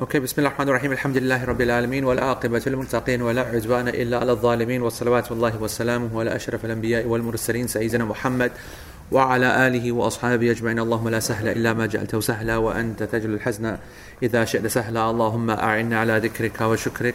[0.00, 4.32] أوكي بسم الله الرحمن الرحيم الحمد لله رب العالمين والعاقبة للمتقين ولا عدوان الا على
[4.32, 8.52] الظالمين والصلوات الله وسلامه على اشرف الانبياء والمرسلين سيدنا محمد
[9.12, 13.76] وعلى اله واصحابه اجمعين اللهم لا سهل الا ما جعلته سهلا وانت تجل الحزن
[14.22, 17.14] اذا شئت سهلا اللهم اعنا على ذكرك وشكرك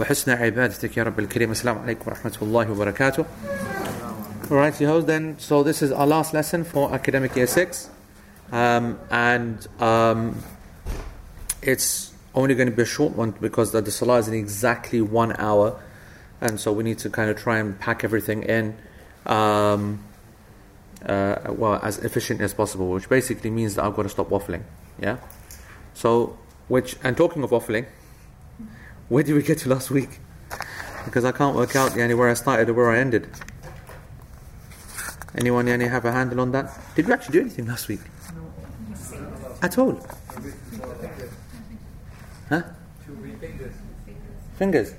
[0.00, 3.24] وحسن عبادتك يا رب الكريم السلام عليكم ورحمة الله وبركاته
[4.50, 7.90] Alright, you then, so this is our last lesson for academic year 6
[8.52, 10.36] um, and um,
[11.62, 15.00] it's only going to be a short one because the, the salah is in exactly
[15.00, 15.80] one hour,
[16.40, 18.76] and so we need to kind of try and pack everything in,
[19.26, 20.04] um,
[21.04, 22.90] uh, well, as efficiently as possible.
[22.90, 24.62] Which basically means that I've got to stop waffling.
[25.00, 25.18] Yeah.
[25.94, 26.38] So,
[26.68, 27.86] which and talking of waffling,
[29.08, 30.20] where did we get to last week?
[31.04, 33.28] Because I can't work out yani, where I started or where I ended.
[35.34, 36.76] Anyone yani, have a handle on that?
[36.94, 38.00] Did we actually do anything last week?
[39.62, 40.04] At all?
[42.48, 42.62] Huh?
[43.40, 43.74] Fingers.
[44.56, 44.94] Fingers.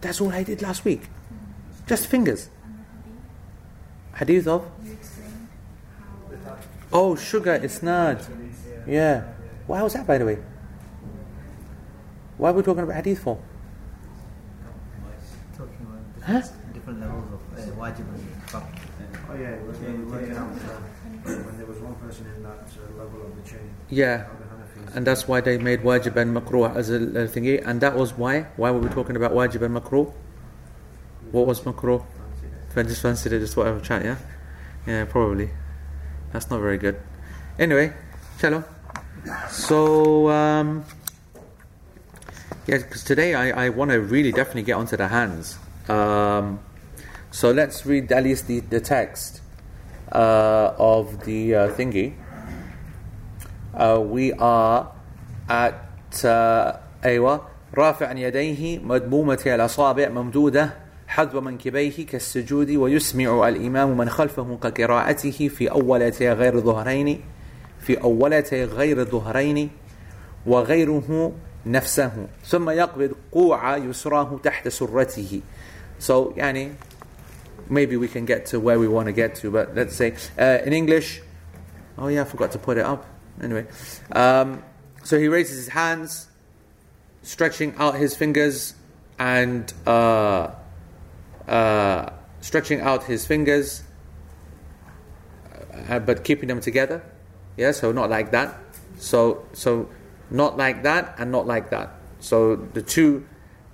[0.00, 1.02] That's all I did last week.
[1.86, 2.50] Just fingers.
[4.16, 4.68] Hadith of?
[6.92, 8.26] Oh, sugar, isnad.
[8.86, 9.24] Yeah.
[9.66, 10.38] Why was that, by the way?
[12.36, 13.38] Why are we talking about hadith for?
[15.56, 16.40] Talking about Huh?
[16.40, 18.06] different, different levels of uh, wajib.
[19.30, 22.64] Oh yeah, it was when we out uh, when there was one person in that
[22.64, 23.68] uh, level of the chain.
[23.90, 24.24] Yeah.
[24.98, 27.64] And that's why they made wajib and makruh as a, thingy.
[27.64, 28.46] And that was why?
[28.56, 30.12] Why were we talking about wajib and makruh?
[31.30, 32.04] What was makruh?
[32.74, 34.16] I just fancied it, just whatever chat, yeah?
[34.88, 35.50] Yeah, probably.
[36.32, 37.00] That's not very good.
[37.60, 37.92] Anyway,
[38.40, 38.64] shalom.
[39.48, 40.84] So, um,
[42.66, 45.60] yeah, because today I, I want to really definitely get onto the hands.
[45.88, 46.58] Um,
[47.30, 49.42] so let's read at least the, the text
[50.10, 52.16] uh, of the uh, thingy.
[53.78, 54.90] Uh, we are
[55.48, 56.72] at uh,
[57.04, 57.40] أيوة.
[57.74, 60.70] رافعا يديه مدمومة الأصابع ممدودة
[61.06, 67.20] حذو منكبيه كالسجود ويسمع الإمام من خلفه كقراءته في أولتي غير ظهرين
[67.80, 69.70] في أولتي غير ظهرين
[70.46, 71.32] وغيره
[71.66, 72.12] نفسه.
[72.46, 75.40] ثم يقبض قوع يسراه تحت سرته.
[76.00, 76.72] So يعني
[77.70, 80.66] maybe we can get to where we want to get to but let's say uh,
[80.66, 81.20] in English
[81.98, 83.17] oh yeah I forgot to put it up.
[83.41, 83.65] anyway
[84.11, 84.63] um,
[85.03, 86.27] so he raises his hands
[87.21, 88.75] stretching out his fingers
[89.19, 90.49] and uh,
[91.47, 92.09] uh,
[92.41, 93.83] stretching out his fingers
[95.89, 97.03] uh, but keeping them together
[97.57, 98.57] yeah so not like that
[98.97, 99.89] so so
[100.29, 103.25] not like that and not like that so the two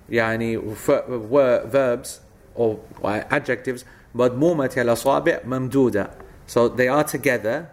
[0.10, 2.22] يعني ver- ver- verbs
[2.56, 3.86] or adjectives
[4.16, 6.10] مضمومة الأصابع ممدودة
[6.48, 7.70] so they are together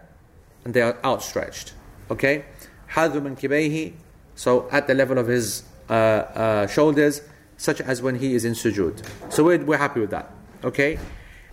[0.63, 1.73] and they are outstretched
[2.12, 2.44] Okay,
[2.90, 3.40] hadhuman kibehi.
[3.40, 3.92] kibayhi,
[4.34, 7.22] so at the level of his uh, uh, shoulders,
[7.56, 9.02] such as when he is in sujud.
[9.32, 10.30] So we're, we're happy with that.
[10.62, 10.98] Okay,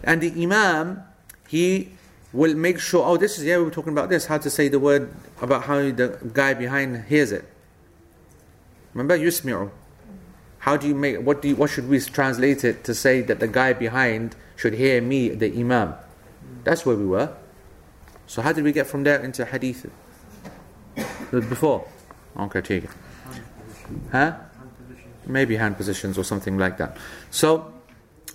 [0.04, 1.02] and the imam
[1.48, 1.94] he
[2.34, 3.06] will make sure.
[3.08, 4.26] Oh, this is yeah, we were talking about this.
[4.26, 7.46] How to say the word about how the guy behind hears it.
[8.94, 9.72] Remember yusmi'u.
[10.60, 11.22] How do you make?
[11.22, 14.74] What do you, What should we translate it to say that the guy behind should
[14.74, 15.96] hear me, the imam?
[16.66, 17.34] That's where we were.
[18.28, 19.90] So how did we get from there into hadith?
[21.32, 21.88] Before?
[22.38, 22.90] Okay take it
[24.12, 24.34] huh?
[25.26, 26.98] Maybe hand positions or something like that.
[27.30, 27.74] So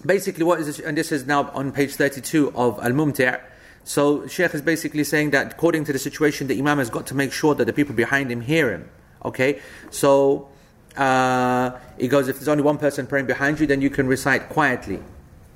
[0.05, 3.41] basically what is this, and this is now on page 32 of al-mumti'
[3.87, 7.15] so sheikh is basically saying that according to the situation the imam has got to
[7.15, 8.89] make sure that the people behind him hear him
[9.25, 9.61] okay?
[9.91, 10.49] So
[10.97, 14.49] uh, he goes if there's only one person praying behind you then you can recite
[14.49, 15.01] quietly.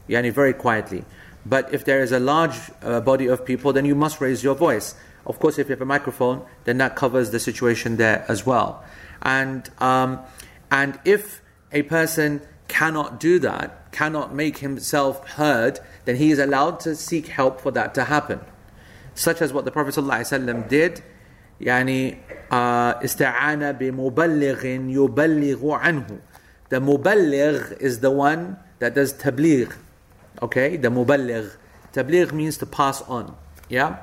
[0.09, 1.05] Yani very quietly.
[1.45, 4.55] But if there is a large uh, body of people then you must raise your
[4.55, 4.95] voice
[5.28, 8.84] of course if you have a microphone then that covers the situation there as well
[9.22, 10.20] and um,
[10.72, 11.42] and if
[11.72, 17.28] a person cannot do that cannot make himself heard then he is allowed to seek
[17.28, 18.40] help for that to happen
[19.16, 21.04] such as what the prophet ﷺ did
[21.62, 22.18] يعني
[22.52, 26.20] uh, استعان بمبلغ يبلغ عنه
[26.70, 29.72] the مبلغ is the one that does tabligh
[30.42, 31.52] okay the muballigh
[31.94, 33.36] tabligh means to pass on
[33.70, 33.98] yeah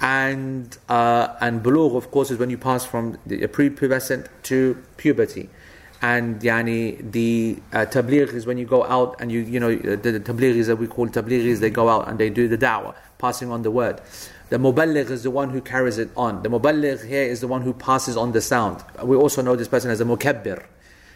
[0.00, 5.48] and uh, and bulugh of course is when you pass from the prepubescent to puberty.
[6.02, 9.96] And yani the uh, tabligh is when you go out and you you know the,
[9.96, 13.50] the tablighis that we call tablighis they go out and they do the da'wah passing
[13.50, 14.00] on the word.
[14.48, 16.42] The muballigh is the one who carries it on.
[16.42, 18.84] The muballigh here is the one who passes on the sound.
[19.02, 20.64] We also know this person as a mukabbir.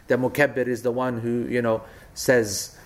[0.08, 1.82] The mukabbir is the one who you know
[2.14, 2.76] says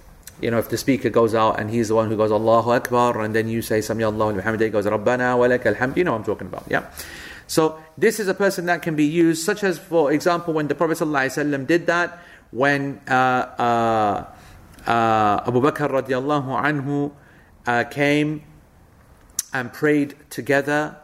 [0.42, 3.22] you know, if the speaker goes out and he's the one who goes Allahu Akbar,
[3.22, 6.12] and then you say Sami Allahu Muhammad, he goes Rabbana wa lakal hamd, you know
[6.12, 6.90] what I'm talking about, yeah.
[7.48, 10.76] So this is a person that can be used, such as, for example, when the
[10.76, 12.20] Prophet ﷺ did that,
[12.52, 14.26] when uh, uh,
[14.88, 17.12] uh, Abu Bakr radiallahu anhu
[17.68, 18.44] uh, came
[19.54, 20.96] and prayed together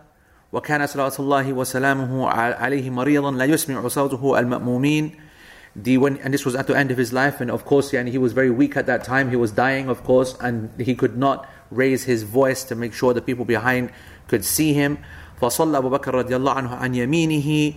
[0.54, 5.16] وكان صلوات الله وسلامه عليه مريضا لا يسمع صوته المأمومين
[5.76, 8.00] the when and this was at the end of his life and of course yeah,
[8.00, 10.96] and he was very weak at that time he was dying of course and he
[10.96, 13.92] could not raise his voice to make sure the people behind
[14.28, 14.98] could see him
[15.42, 17.74] فصلى أبو بكر رضي الله عنه عن يمينه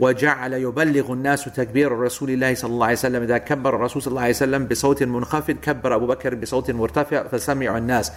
[0.00, 4.22] وجعل يبلغ الناس تكبير رسول الله صلى الله عليه وسلم إذا كبر الرسول صلى الله
[4.22, 8.12] عليه وسلم بصوت منخفض كبر أبو بكر بصوت مرتفع فسمع الناس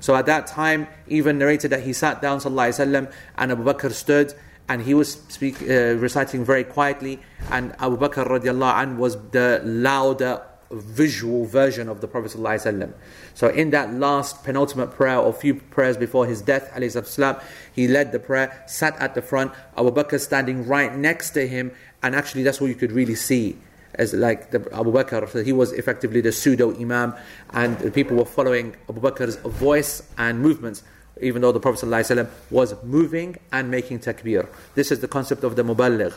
[0.00, 3.08] So at that time even narrated that he sat down صلى الله عليه وسلم
[3.38, 4.34] and Abu Bakr stood
[4.68, 7.20] and he was speak, uh, reciting very quietly
[7.50, 12.92] and Abu Bakr radiallahu anh was the louder visual version of the Prophet ﷺ.
[13.34, 17.42] So in that last penultimate prayer or few prayers before his death, والسلام,
[17.72, 21.72] he led the prayer, sat at the front, Abu Bakr standing right next to him,
[22.02, 23.58] and actually that's what you could really see.
[23.94, 27.14] As like the Abu Bakr, so he was effectively the pseudo imam,
[27.50, 30.84] and the people were following Abu Bakr's voice and movements,
[31.21, 34.47] even though the Prophet ﷺ was moving and making takbir.
[34.75, 36.13] This is the concept of the muballigh.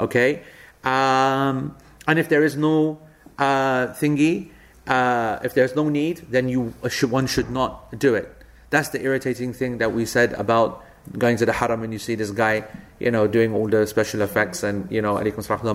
[0.00, 0.42] Okay,
[0.84, 3.00] um, and if there is no
[3.38, 4.50] uh, thingy,
[4.86, 8.34] uh, if there's no need, then you should, one should not do it.
[8.70, 10.84] That's the irritating thing that we said about
[11.16, 12.64] going to the haram and you see this guy,
[12.98, 15.18] you know, doing all the special effects and, you know,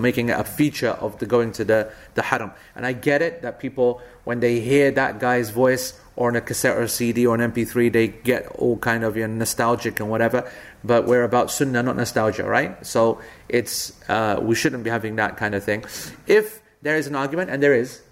[0.00, 2.52] making it a feature of the going to the, the haram.
[2.76, 6.40] And I get it that people, when they hear that guy's voice or on a
[6.40, 10.08] cassette or CD or an MP3, they get all kind of you know, nostalgic and
[10.08, 10.50] whatever.
[10.82, 12.84] But we're about sunnah, not nostalgia, right?
[12.86, 15.84] So it's, uh, we shouldn't be having that kind of thing.
[16.26, 18.02] If there is an argument, and there is,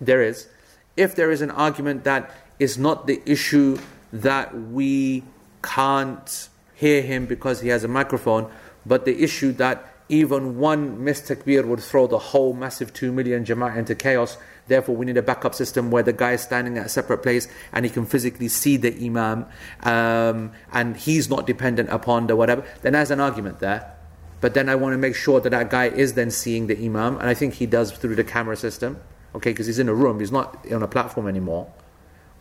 [0.00, 0.48] there is,
[0.96, 3.78] if there is an argument that is not the issue
[4.12, 5.22] that we
[5.62, 8.50] can't hear him because he has a microphone,
[8.86, 13.44] but the issue that even one missed takbir would throw the whole massive 2 million
[13.44, 14.36] jama'ah into chaos.
[14.66, 17.48] Therefore, we need a backup system where the guy is standing at a separate place
[17.72, 19.46] and he can physically see the imam
[19.82, 22.64] um, and he's not dependent upon the whatever.
[22.82, 23.94] Then there's an argument there.
[24.40, 27.16] But then I want to make sure that that guy is then seeing the imam,
[27.16, 29.00] and I think he does through the camera system,
[29.34, 31.72] okay, because he's in a room, he's not on a platform anymore.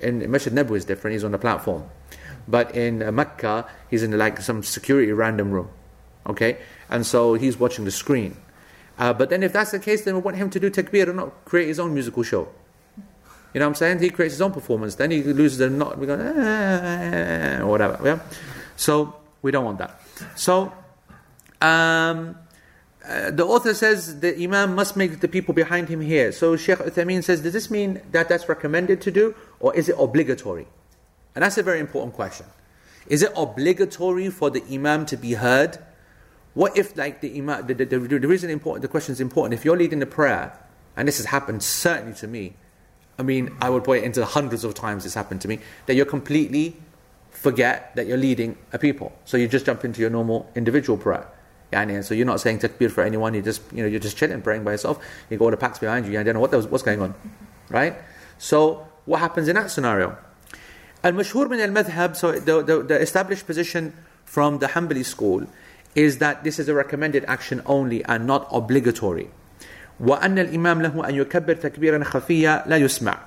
[0.01, 1.89] In Masjid Nabawi is different, he's on a platform.
[2.45, 5.69] But in uh, Mecca, he's in like some security random room,
[6.27, 6.57] okay?
[6.89, 8.35] And so he's watching the screen.
[8.97, 11.17] Uh, but then if that's the case, then we want him to do takbir and
[11.17, 12.47] not create his own musical show.
[13.53, 13.99] You know what I'm saying?
[13.99, 14.95] He creates his own performance.
[14.95, 17.99] Then he loses the not, we go, ah, whatever.
[18.03, 18.19] Yeah?
[18.75, 20.01] So we don't want that.
[20.35, 20.73] So
[21.61, 22.35] um,
[23.07, 26.31] uh, the author says the Imam must make the people behind him hear.
[26.31, 29.95] So Sheikh Uthaymeen says, does this mean that that's recommended to do or is it
[29.99, 30.67] obligatory?
[31.35, 32.47] And that's a very important question.
[33.07, 35.77] Is it obligatory for the Imam to be heard?
[36.53, 39.53] What if, like the Imam, the, the, the, the reason important, the question is important,
[39.53, 40.57] if you're leading the prayer,
[40.95, 42.53] and this has happened certainly to me,
[43.17, 45.95] I mean, I would put it into hundreds of times this happened to me, that
[45.95, 46.75] you're completely
[47.31, 49.11] forget that you're leading a people.
[49.25, 51.27] So you just jump into your normal individual prayer.
[51.71, 54.41] Yani, so you're not saying takbir for anyone, you just you know, you're just chilling,
[54.41, 55.03] praying by yourself.
[55.29, 57.15] You go the packs behind you, you don't know what was, what's going on.
[57.69, 57.95] Right?
[58.37, 60.17] So what happens in that scenario?
[61.03, 65.47] Al-mashhur min al-madhhab, so the, the, the established position from the Hanbali school
[65.94, 69.30] is that this is a recommended action only and not obligatory.
[70.00, 73.18] وأن الإمام له أن يكبر تكبيرا خفيا لا يسمع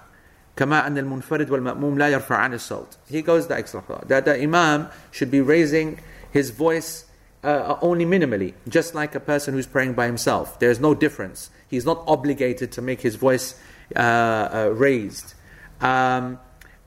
[0.56, 2.98] كما أن المنفرد والمأموم لا يرفع عن الصوت.
[3.10, 6.00] He goes the extra that the Imam should be raising
[6.32, 7.06] his voice
[7.44, 10.60] uh, only minimally, just like a person who's praying by himself.
[10.60, 11.50] There's no difference.
[11.68, 13.60] He's not obligated to make his voice
[13.96, 15.34] uh, uh, raised.
[15.80, 16.40] Um,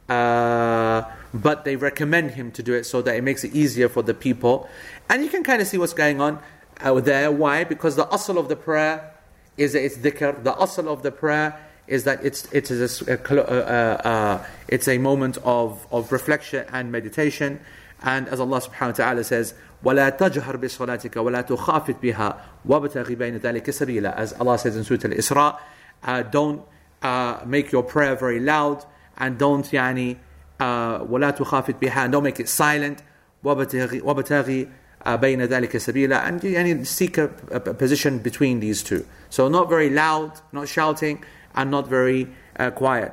[0.09, 4.03] uh, but they recommend him to do it so that it makes it easier for
[4.03, 4.69] the people.
[5.09, 6.39] And you can kind of see what's going on
[6.81, 7.31] uh, there.
[7.31, 7.65] Why?
[7.65, 9.13] Because the asl of the prayer
[9.57, 10.43] is that it's dhikr.
[10.43, 15.87] The asl of the prayer is that it's, it's, a, uh, it's a moment of,
[15.91, 17.61] of reflection and meditation.
[18.03, 23.37] And as Allah subhanahu wa ta'ala says, ولا تجهر بصلاتك ولا تخافت بها وابتغي بين
[23.37, 25.59] ذلك سبيلا as Allah says in Surah Al-Isra
[26.05, 26.63] uh, don't
[27.03, 28.85] uh, make your prayer very loud
[29.19, 30.17] and don't يعني
[30.61, 33.03] uh, ولا تخافت بها and don't make it silent
[33.45, 34.69] وابتغي, وابتغي uh,
[35.07, 39.91] بين ذلك سبيلا and يعني seek a, a, position between these two so not very
[39.91, 41.23] loud not shouting
[41.55, 43.13] and not very uh, quiet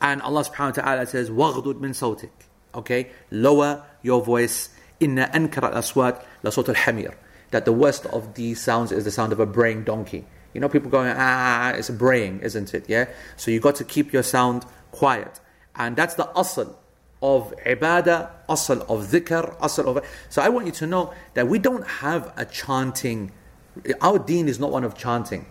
[0.00, 2.30] and Allah subhanahu wa ta'ala says وَغْضُدْ مِن صَوْتِك
[2.74, 4.70] okay lower your voice
[5.02, 7.14] إن أنكر الأصوات لصوت الحمير
[7.50, 10.24] that the worst of these sounds is the sound of a braying donkey.
[10.54, 12.88] You know, people going, ah, it's braying, isn't it?
[12.88, 13.06] Yeah?
[13.36, 15.40] So you got to keep your sound quiet.
[15.76, 16.74] And that's the asl
[17.21, 20.05] of ibadah, asl of dhikr, asl of.
[20.29, 23.31] So I want you to know that we don't have a chanting.
[24.01, 25.45] Our deen is not one of chanting.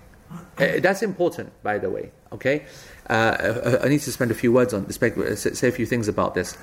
[0.58, 2.10] Uh, that's important, by the way.
[2.32, 2.64] Okay,
[3.08, 4.96] uh, uh, I need to spend a few words on this,
[5.58, 6.56] say a few things about this.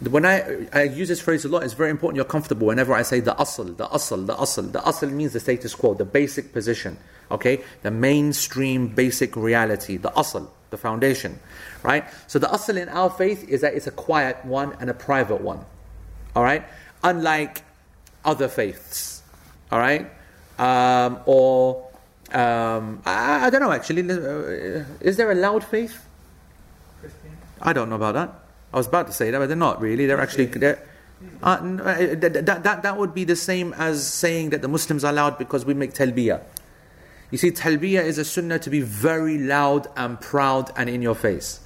[0.00, 3.02] When I, I use this phrase a lot, it's very important you're comfortable whenever I
[3.02, 4.72] say the asl, the asl, the asl.
[4.72, 6.96] The asl means the status quo, the basic position,
[7.30, 7.62] okay?
[7.82, 11.38] The mainstream basic reality, the asl, the foundation,
[11.82, 12.04] right?
[12.26, 15.40] So the asl in our faith is that it's a quiet one and a private
[15.40, 15.64] one,
[16.34, 16.64] all right?
[17.02, 17.62] Unlike
[18.24, 19.22] other faiths,
[19.70, 20.10] all right?
[20.58, 21.88] Um, or,
[22.32, 26.06] um, I, I, don't know actually, uh, is there a loud faith?
[27.00, 27.36] Christian?
[27.62, 28.34] I don't know about that.
[28.72, 30.06] I was about to say that, but they're not really.
[30.06, 30.46] They're actually.
[30.46, 30.86] They're,
[31.42, 35.02] uh, uh that, that, that, that would be the same as saying that the Muslims
[35.02, 36.40] are loud because we make talbiyah.
[37.30, 41.14] You see, talbiyah is a sunnah to be very loud and proud and in your
[41.14, 41.60] face.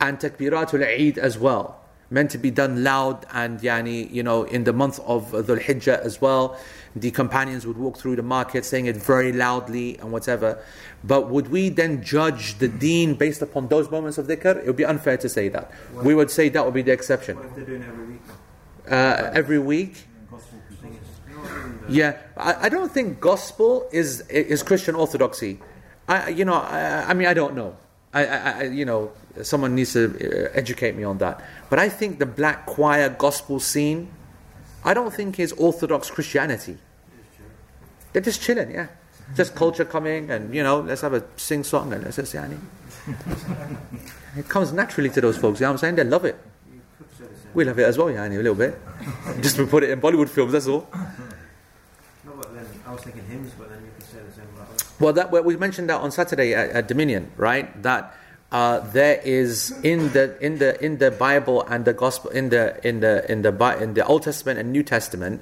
[0.00, 1.80] And takbiratul Eid as well.
[2.10, 6.00] Meant to be done loud and yani, you know, in the month of Dhul Hijjah
[6.00, 6.58] as well.
[6.96, 10.62] The companions would walk through the market saying it very loudly and whatever.
[11.04, 14.56] But would we then judge the deen based upon those moments of dhikr?
[14.56, 15.70] It would be unfair to say that.
[15.92, 17.36] What we would say that would be the exception.
[17.36, 18.20] What if they're doing every week?
[18.90, 20.06] Uh, every week?
[21.90, 25.60] Yeah, I, I, don't think gospel is is Christian orthodoxy.
[26.08, 27.76] I, you know, I, I mean, I don't know.
[28.12, 31.44] I, I, you know, someone needs to uh, educate me on that.
[31.68, 34.10] But I think the black choir gospel scene,
[34.84, 36.78] I don't think is Orthodox Christianity.
[38.12, 38.88] They're just chilling, yeah.
[39.36, 42.58] Just culture coming and, you know, let's have a sing song and let's just, yani.
[44.36, 45.94] it comes naturally to those folks, you know what I'm saying?
[45.94, 46.36] They love it.
[47.54, 48.76] We love it as well, yani, a little bit.
[49.40, 50.88] just put it in Bollywood films, that's all.
[52.92, 54.68] Was thinking hymns, but then you could say the same about
[54.98, 57.70] Well, that, well, we mentioned that on Saturday at, at Dominion, right?
[57.82, 58.16] That
[58.50, 62.84] uh, there is in the in the in the Bible and the gospel in the
[62.86, 65.40] in the in the in the Old Testament and New Testament,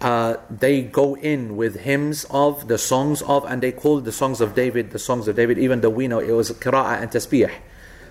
[0.00, 4.40] uh, they go in with hymns of the songs of, and they call the songs
[4.40, 7.52] of David the songs of David, even though we know it was qira'ah and tasbih.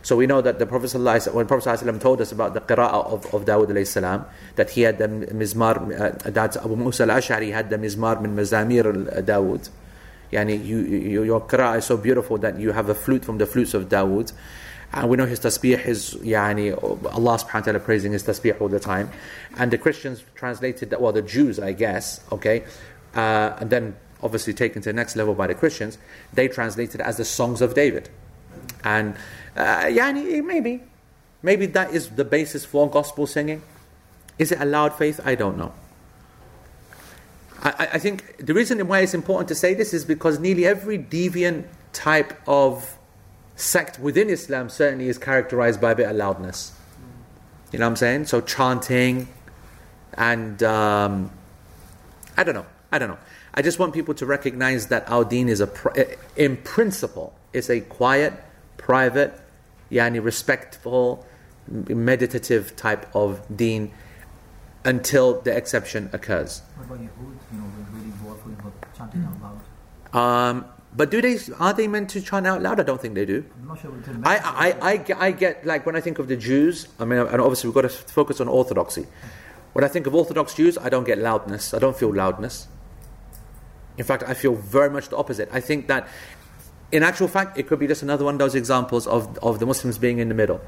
[0.02, 0.94] So we know that the Prophet
[1.34, 4.26] when Prophet told us about the qira'ah of, of Dawud salam,
[4.56, 9.24] that he had the mizmar, uh, that Abu Musa al-Ash'ari had the mizmar min mazamir
[9.26, 9.70] Dawud.
[10.32, 13.46] Yani you, you, your qira'ah is so beautiful that you have a flute from the
[13.46, 14.32] flutes of Dawud.
[14.94, 18.70] And we know his tasbih is yani, Allah subhanahu wa ta'ala praising his tasbih all
[18.70, 19.12] the time.
[19.58, 22.64] And the Christians translated that, well, the Jews, I guess, okay,
[23.14, 25.98] uh, and then obviously taken to the next level by the Christians,
[26.34, 28.10] they translated as the songs of David.
[28.84, 29.16] And
[29.58, 30.82] uh, yani, maybe,
[31.42, 33.62] maybe that is the basis for gospel singing.
[34.38, 35.20] Is it a loud faith?
[35.26, 35.74] I don't know.
[37.64, 41.00] I, I think the reason why it's important to say this is because nearly every
[41.00, 42.98] deviant type of
[43.56, 46.72] sect within Islam certainly is characterized by a bit of loudness.
[47.72, 48.26] You know what I'm saying?
[48.26, 49.28] So chanting
[50.14, 51.32] and um,
[52.38, 52.66] I don't know.
[52.92, 53.18] I don't know.
[53.54, 55.70] I just want people to recognize that our deen is a,
[56.36, 58.34] in principle, it's a quiet,
[58.78, 59.40] private,
[59.92, 61.26] yani respectful,
[61.68, 63.92] meditative type of deen
[64.86, 66.62] until the exception occurs.
[66.76, 67.36] What about Yahud?
[67.52, 69.62] You know, really about chanting out loud.
[70.14, 70.66] Um,
[70.96, 72.80] but do they are they meant to chant out loud?
[72.80, 73.46] I don't think they do.
[73.62, 73.92] I'm not sure
[74.24, 76.88] I, I, I, I, get like when I think of the Jews.
[77.00, 79.06] I mean, and obviously we've got to focus on orthodoxy.
[79.74, 81.72] When I think of Orthodox Jews, I don't get loudness.
[81.72, 82.68] I don't feel loudness.
[83.96, 85.50] In fact, I feel very much the opposite.
[85.52, 86.08] I think that,
[86.92, 89.66] in actual fact, it could be just another one of those examples of, of the
[89.66, 90.62] Muslims being in the middle.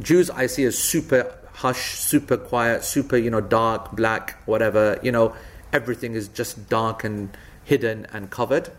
[0.00, 4.98] Jews I see as super hush, super quiet, super, you know, dark, black, whatever.
[5.02, 5.34] You know,
[5.72, 8.70] everything is just dark and hidden and covered.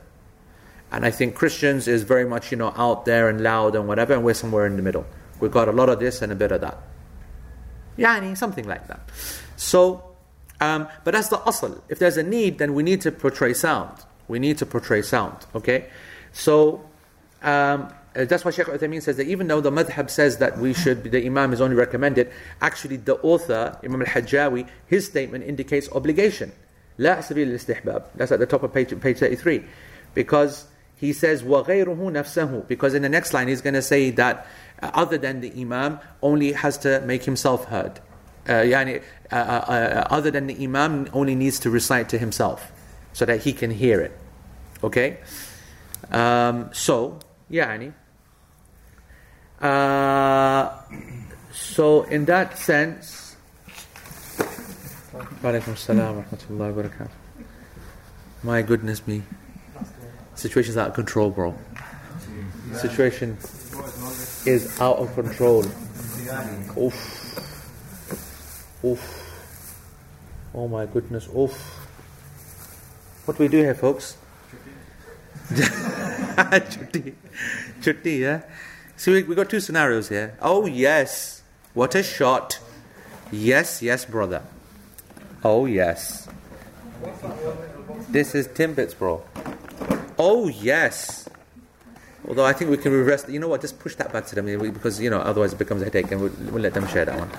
[0.92, 4.14] And I think Christians is very much, you know, out there and loud and whatever,
[4.14, 5.06] and we're somewhere in the middle.
[5.40, 6.78] We've got a lot of this and a bit of that.
[7.98, 9.02] Yani, something like that.
[9.56, 10.16] So,
[10.60, 11.82] um, but that's the asl.
[11.90, 14.06] If there's a need, then we need to portray sound.
[14.28, 15.90] We need to portray sound, okay?
[16.33, 16.85] So,
[17.43, 21.03] um, that's why Shaykh Uthaymeen says that even though the madhab says that we should,
[21.05, 22.31] the imam is only recommended,
[22.61, 26.53] actually the author, Imam al-Hajjawi, his statement indicates obligation.
[26.99, 28.05] لا سبيل الاستحباب.
[28.15, 29.65] That's at the top of page, page 33.
[30.15, 34.47] Because he says وَغَيْرُهُ نَفْسَهُ because in the next line he's going to say that
[34.83, 38.01] uh, other than the imam only has to make himself heard
[38.49, 42.73] uh, yani, uh, uh, uh, other than the imam only needs to recite to himself
[43.13, 44.17] so that he can hear it
[44.83, 45.19] okay
[46.12, 47.20] Um, so
[47.52, 47.94] yani
[49.62, 50.70] uh,
[51.52, 53.36] so in that sense
[58.44, 59.24] my goodness me
[60.40, 61.54] Situation's out of control, bro.
[62.72, 63.38] Situation
[64.46, 65.66] is out of control.
[66.78, 66.96] Oof.
[68.86, 69.04] Oof.
[70.54, 71.28] Oh my goodness.
[71.36, 71.52] Oof.
[73.26, 74.16] What do we do here, folks?
[76.70, 77.14] Chutti.
[77.82, 78.42] Chutti, yeah?
[78.98, 80.38] See, we, we got two scenarios here.
[80.42, 81.42] Oh, yes.
[81.74, 82.60] What a shot.
[83.32, 84.44] Yes, yes, brother.
[85.44, 86.28] Oh, yes.
[88.10, 89.24] This is Timbits, bro.
[90.18, 91.30] Oh, yes.
[92.28, 93.28] Although I think we can reverse.
[93.28, 93.62] You know what?
[93.62, 96.22] Just push that back to them because you know otherwise it becomes a headache, and
[96.22, 97.30] we'll, we'll let them share that one.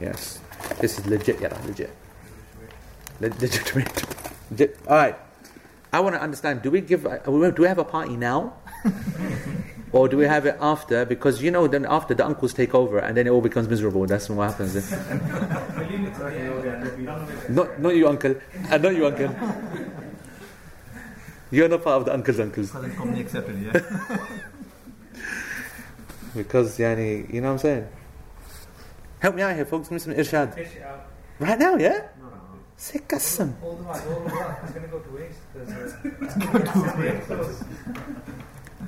[0.00, 0.38] Yes,
[0.80, 1.40] this is legit.
[1.40, 1.90] Yeah, legit.
[3.20, 4.04] Le- legitimate.
[4.50, 4.78] Legit.
[4.86, 5.16] All right.
[5.96, 6.60] I want to understand.
[6.60, 7.04] Do we give?
[7.24, 8.52] Do we have a party now,
[9.92, 11.06] or do we have it after?
[11.06, 14.04] Because you know, then after the uncles take over, and then it all becomes miserable.
[14.04, 14.74] That's what happens.
[17.48, 18.34] not, not you, uncle.
[18.70, 19.34] Uh, not you, uncle.
[21.50, 22.70] You're not part of the uncles, uncles.
[22.70, 23.72] Because it's company accepted, yeah.
[26.34, 27.88] Because, yani, you know what I'm saying?
[29.20, 29.88] Help me out here, folks.
[29.88, 30.54] Give me some irshad.
[31.38, 32.08] Right now, yeah?
[36.52, 37.54] A-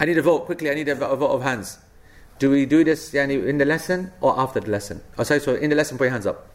[0.01, 0.71] I need a vote, quickly.
[0.71, 1.79] I need a, vote of hands.
[2.39, 5.01] Do we do this yani, in the lesson or after the lesson?
[5.19, 6.47] Oh, sorry, so in the lesson, put your hands up.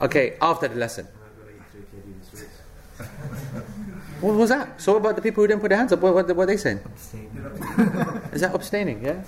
[0.00, 1.06] Okay, after the lesson.
[4.20, 4.80] What was that?
[4.80, 6.00] So, about the people who didn't put their hands up?
[6.00, 6.78] What, what, what are they saying?
[8.32, 9.04] Is that abstaining?
[9.04, 9.22] Yeah.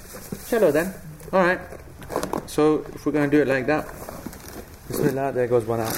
[0.47, 0.95] Shallow then.
[1.33, 1.61] All right.
[2.47, 3.88] So if we're going to do it like that,
[4.88, 5.32] Bismillah.
[5.32, 5.94] There goes one out.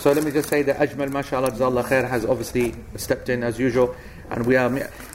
[0.00, 3.58] So let me just say that Ajmal, mashallah, Jazakallah khair, has obviously stepped in as
[3.58, 3.96] usual,
[4.30, 4.68] and we are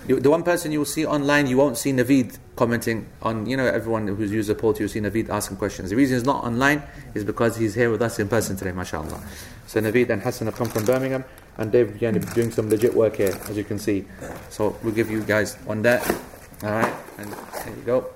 [0.06, 1.48] the one person you will see online.
[1.48, 3.46] You won't see Naveed commenting on.
[3.46, 5.92] You know, everyone who's used the poll, you'll see Naveed asking questions.
[5.92, 6.84] The reason he's not online
[7.14, 9.22] is because he's here with us in person today, mashallah.
[9.68, 11.24] So Naveed and Hassan have come from Birmingham,
[11.58, 14.04] and they've been doing some legit work here, as you can see.
[14.50, 16.02] So we'll give you guys one there.
[16.64, 18.08] All right, and there you go.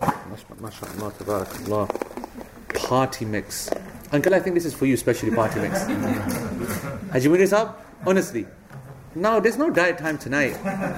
[0.59, 1.87] Mashallah, tabarakallah.
[2.73, 3.69] Party mix.
[4.11, 5.83] Uncle, I think this is for you, especially party mix.
[7.11, 7.85] Had you bring this up?
[8.05, 8.45] Honestly.
[9.15, 10.53] No, there's no diet time tonight.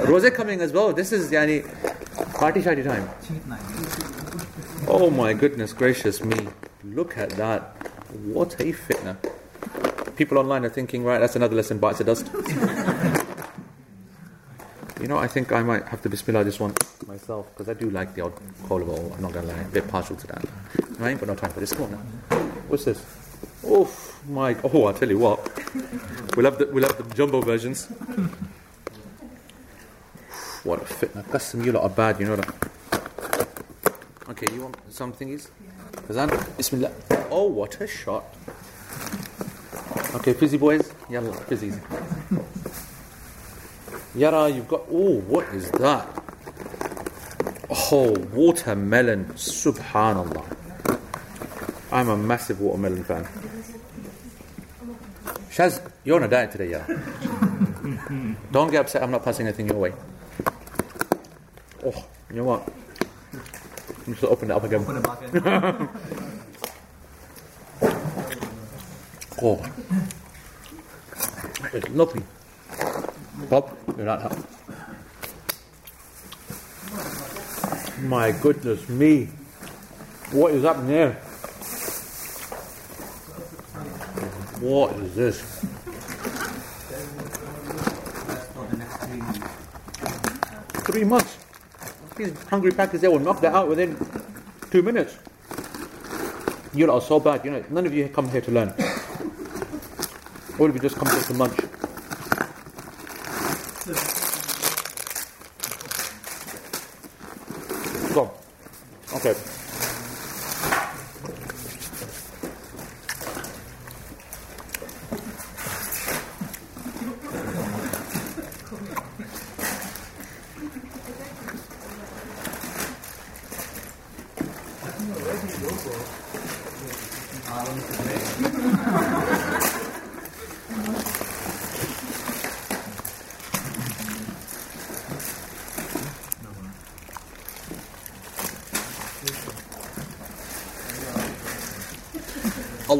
[0.07, 0.91] Rosé coming as well.
[0.91, 1.63] This is yani
[2.33, 3.07] party sharty time.
[4.87, 6.47] Oh my goodness gracious me.
[6.83, 7.61] Look at that.
[8.23, 9.17] What a fitna.
[10.15, 12.31] People online are thinking, right, that's another lesson, bites the dust.
[15.01, 16.73] you know, I think I might have to bismillah this one
[17.07, 18.33] myself, because I do like the odd
[18.67, 20.45] bowl, I'm not to lie, a bit partial to that.
[20.99, 21.77] I ain't got no time for this.
[21.77, 21.87] Now.
[22.67, 23.03] What's this?
[23.65, 23.89] Oh
[24.27, 25.39] my, oh, I'll tell you what.
[26.35, 27.85] We'll have the, we'll have the jumbo versions.
[30.63, 31.29] What a fitna.
[31.31, 32.53] Custom, you lot are bad, you know that.
[34.29, 35.49] Okay, you want some thingies?
[36.07, 36.91] Kazan, Bismillah.
[37.31, 38.25] Oh, what a shot.
[40.15, 40.91] Okay, fizzy boys.
[41.09, 41.79] Yalla, fizzies.
[44.15, 44.81] Yara, you've got.
[44.91, 46.07] Oh, what is that?
[47.69, 49.25] Oh, watermelon.
[49.35, 50.45] Subhanallah.
[51.91, 53.27] I'm a massive watermelon fan.
[55.49, 56.85] Shaz, you're on a diet today, Yara.
[58.51, 59.93] Don't get upset, I'm not passing anything your way.
[61.85, 62.67] Oh, you know what?
[64.05, 64.85] I'm just open it up again.
[64.85, 65.89] Put it back in.
[69.39, 69.63] Oh,
[71.71, 72.23] it's lovely.
[73.49, 74.43] Bob, you're not helping.
[78.09, 79.29] My goodness me.
[80.31, 81.13] What is happening here?
[84.59, 85.41] What is this?
[90.85, 91.37] Three months.
[92.17, 93.95] These hungry packers, they will knock that out within
[94.71, 95.17] two minutes.
[96.73, 97.45] You lot are so bad.
[97.45, 98.73] You know, none of you come here to learn.
[100.59, 101.66] All of you just come here to munch.
[108.17, 108.31] Go.
[109.13, 109.66] Okay.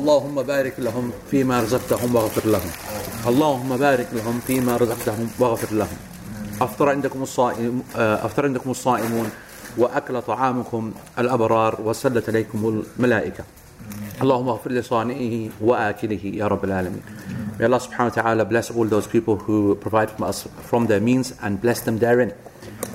[0.08, 2.72] اللهم بارك لهم فيما رزقتهم واغفر لهم
[3.28, 5.98] اللهم بارك لهم فيما رزقتهم واغفر لهم
[6.62, 9.30] أفطر عندكم الصائم آه، أفطر عندكم الصائمون
[9.78, 13.44] وأكل طعامكم الأبرار وسلت عليكم الملائكة
[14.22, 17.02] اللهم اغفر لصانعه وآكله يا رب العالمين
[17.60, 21.02] May Allah subhanahu wa ta'ala bless all those people who provide from us from their
[21.02, 22.32] means and bless them therein.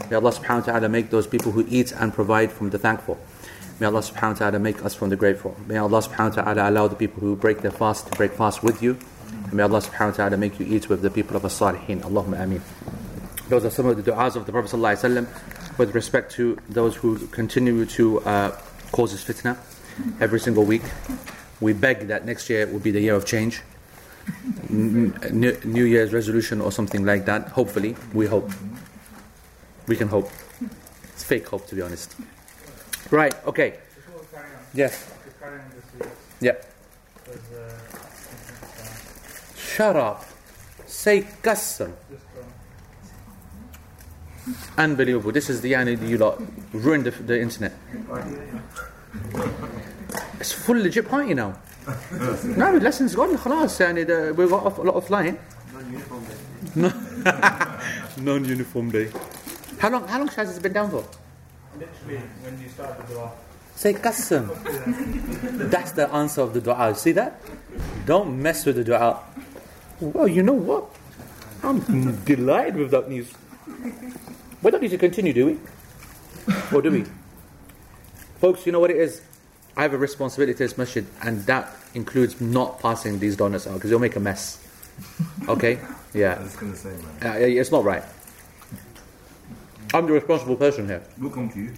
[0.09, 3.18] May Allah subhanahu wa ta'ala make those people who eat and provide from the thankful.
[3.81, 5.57] May Allah subhanahu wa ta'ala make us from the grateful.
[5.67, 8.63] May Allah subhanahu wa ta'ala allow the people who break their fast to break fast
[8.63, 8.99] with you.
[9.45, 12.03] And may Allah subhanahu wa ta'ala make you eat with the people of as-salihin.
[12.03, 12.63] Allahumma ameen.
[13.49, 15.27] Those are some of the du'as of the Prophet sallallahu
[15.79, 18.57] with respect to those who continue to uh,
[18.93, 19.57] cause this fitna
[20.21, 20.83] every single week.
[21.61, 23.63] We beg that next year will be the year of change.
[24.69, 25.13] New
[25.65, 27.49] New Year's resolution or something like that.
[27.49, 28.51] Hopefully, we hope.
[29.87, 30.31] We can hope.
[31.13, 32.15] It's fake hope, to be honest.
[33.12, 33.70] Right, okay.
[33.96, 34.94] Before we carry on, Yes.
[35.06, 36.10] to carry on this week,
[36.42, 36.56] Yeah.
[37.26, 37.74] because uh,
[39.56, 40.26] Shut up.
[40.88, 41.92] Say qasam.
[42.10, 42.24] just
[44.48, 45.32] um, Unbelievable.
[45.32, 46.42] This is the yani you lot
[46.74, 47.74] ruined the, the internet.
[50.40, 51.58] It's full legit party now.
[52.56, 53.38] now the lessons gone.
[53.38, 55.38] خلاص يعني the, we got off, a lot offline.
[58.18, 59.10] Non-uniform day.
[59.80, 60.08] How long?
[60.08, 61.04] How long has it been down for?
[61.79, 63.33] Literally when you start the dua.
[63.75, 64.49] Say qasam.
[65.71, 66.95] That's the answer of the dua.
[66.95, 67.41] See that?
[68.07, 69.21] Don't mess with the dua.
[70.01, 70.85] Well, you know what?
[71.63, 71.81] I'm
[72.25, 73.33] delighted with that news.
[74.63, 75.59] We don't need to continue, do we?
[76.73, 77.05] Or do we?
[78.41, 79.23] Folks, you know what it is?
[79.77, 83.75] I have a responsibility to this masjid, and that includes not passing these donuts out
[83.75, 84.59] because you'll make a mess.
[85.49, 85.79] Okay?
[86.13, 86.35] Yeah.
[86.39, 87.33] I was gonna say, man.
[87.33, 88.03] Uh, it's not right.
[89.95, 91.03] I'm the responsible person here.
[91.19, 91.73] We'll come to you.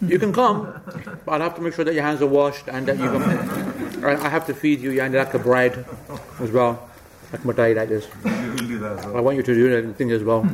[0.00, 0.80] You can come,
[1.24, 4.04] but I'll have to make sure that your hands are washed and that you can.
[4.04, 5.84] I I have to feed you, yeah, and like a bride
[6.40, 6.88] as well,
[7.32, 8.08] like Matai like this.
[8.24, 10.44] We'll do that as I want you to do that thing as well.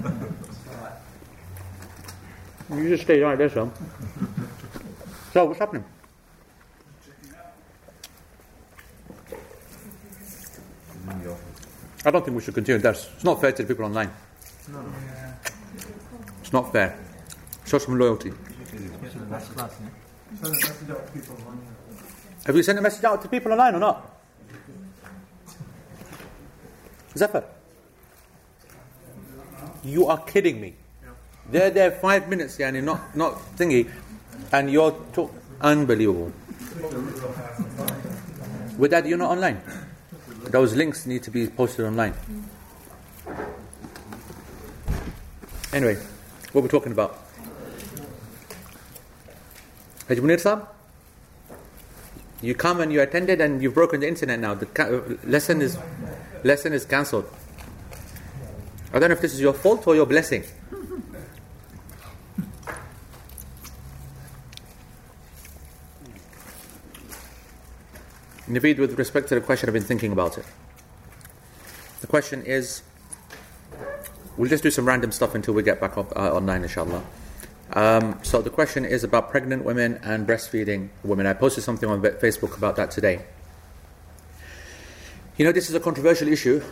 [2.70, 3.68] You just stay like this, huh?
[5.32, 5.84] So what's happening?
[11.10, 11.66] In the office.
[12.04, 12.96] I don't think we should continue that.
[12.96, 14.10] It's not fair to the people online.
[16.48, 16.96] It's not fair.
[17.66, 18.32] Show some loyalty.
[18.32, 18.88] Yeah?
[22.46, 24.18] Have you sent a message out to people online or not?
[27.14, 27.44] Zafar,
[29.84, 30.72] you are kidding me.
[31.50, 33.90] They're there five minutes, yani not not thingy,
[34.50, 35.30] and you're talk
[35.60, 36.32] unbelievable.
[38.78, 39.60] With that, you're not online.
[40.44, 42.14] Those links need to be posted online.
[45.74, 45.98] Anyway,
[46.52, 47.18] what we're talking about?
[50.08, 50.66] Hajj Munir Saab?
[52.40, 54.54] You come and you attended and you've broken the internet now.
[54.54, 55.76] The ca- uh, lesson is
[56.44, 57.28] lesson is cancelled.
[58.92, 60.44] I don't know if this is your fault or your blessing.
[68.48, 70.44] Naveed, with respect to the question, I've been thinking about it.
[72.00, 72.82] The question is,
[74.38, 77.02] we'll just do some random stuff until we get back up uh, online, inshallah.
[77.72, 81.26] Um, so the question is about pregnant women and breastfeeding women.
[81.26, 83.20] I posted something on Facebook about that today.
[85.36, 86.62] You know, this is a controversial issue.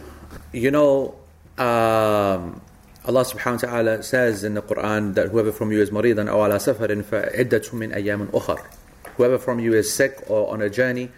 [0.53, 1.15] You know,
[1.59, 2.61] um,
[3.05, 6.47] Allah subhanahu wa ta'ala says in the Quran that whoever from you is maridan aw
[6.47, 8.59] ala safarin fa'iddatun min ayyamin ukhar.
[9.17, 11.11] Whoever from you is sick or on a journey,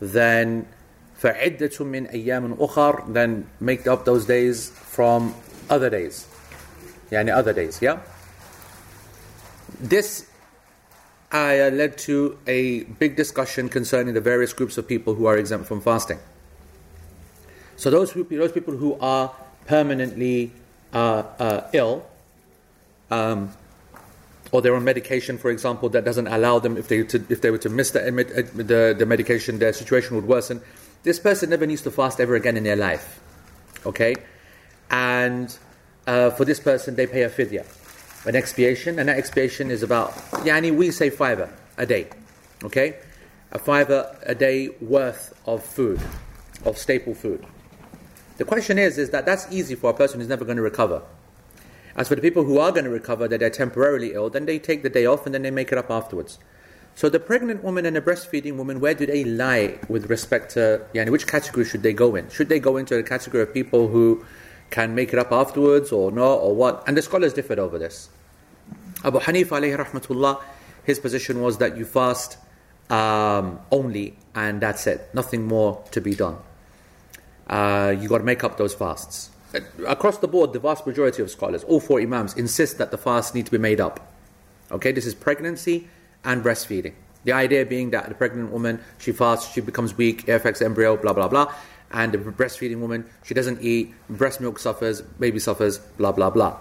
[0.00, 0.66] then
[1.20, 5.34] fa'iddatun min ayyamin ukhar, then make up those days from
[5.68, 6.26] other days.
[7.10, 8.00] Yeah, yani other days, yeah?
[9.80, 10.26] This
[11.32, 15.66] ayah led to a big discussion concerning the various groups of people who are exempt
[15.66, 16.18] from fasting.
[17.76, 19.32] So those who, those people who are
[19.66, 20.52] permanently
[20.92, 22.06] uh, uh, ill,
[23.10, 23.52] um,
[24.52, 27.50] or they're on medication, for example, that doesn't allow them, if they to, if they
[27.50, 30.62] were to miss the, uh, the the medication, their situation would worsen.
[31.02, 33.20] This person never needs to fast ever again in their life.
[33.84, 34.14] Okay,
[34.90, 35.56] and
[36.06, 37.64] uh, for this person, they pay a fidya,
[38.26, 40.12] an expiation, and that expiation is about
[40.44, 42.08] yani we say fiver a day.
[42.64, 42.96] Okay,
[43.52, 46.00] a fiver a day worth of food,
[46.64, 47.44] of staple food.
[48.38, 51.02] The question is, is that that's easy for a person who's never going to recover.
[51.96, 54.58] As for the people who are going to recover, that they're temporarily ill, then they
[54.58, 56.38] take the day off and then they make it up afterwards.
[56.94, 60.82] So the pregnant woman and the breastfeeding woman, where do they lie with respect to,
[60.94, 62.28] yani, which category should they go in?
[62.28, 64.24] Should they go into the category of people who
[64.70, 66.84] can make it up afterwards or not, or what?
[66.86, 68.08] And the scholars differed over this.
[69.04, 70.42] Abu Hanifa alayhi rahmatullah,
[70.84, 72.38] his position was that you fast
[72.90, 76.38] um, only and that's it, nothing more to be done
[77.48, 79.30] uh, you got to make up those fasts.
[79.54, 82.98] Uh, Across the board, the vast majority of scholars, all four imams, insist that the
[82.98, 84.12] fasts need to be made up.
[84.70, 85.88] Okay, this is pregnancy
[86.24, 86.94] and breastfeeding.
[87.24, 90.96] The idea being that the pregnant woman, she fasts, she becomes weak, it affects embryo,
[90.96, 91.52] blah, blah, blah.
[91.92, 96.58] And the breastfeeding woman, she doesn't eat, breast milk suffers, baby suffers, blah, blah, blah.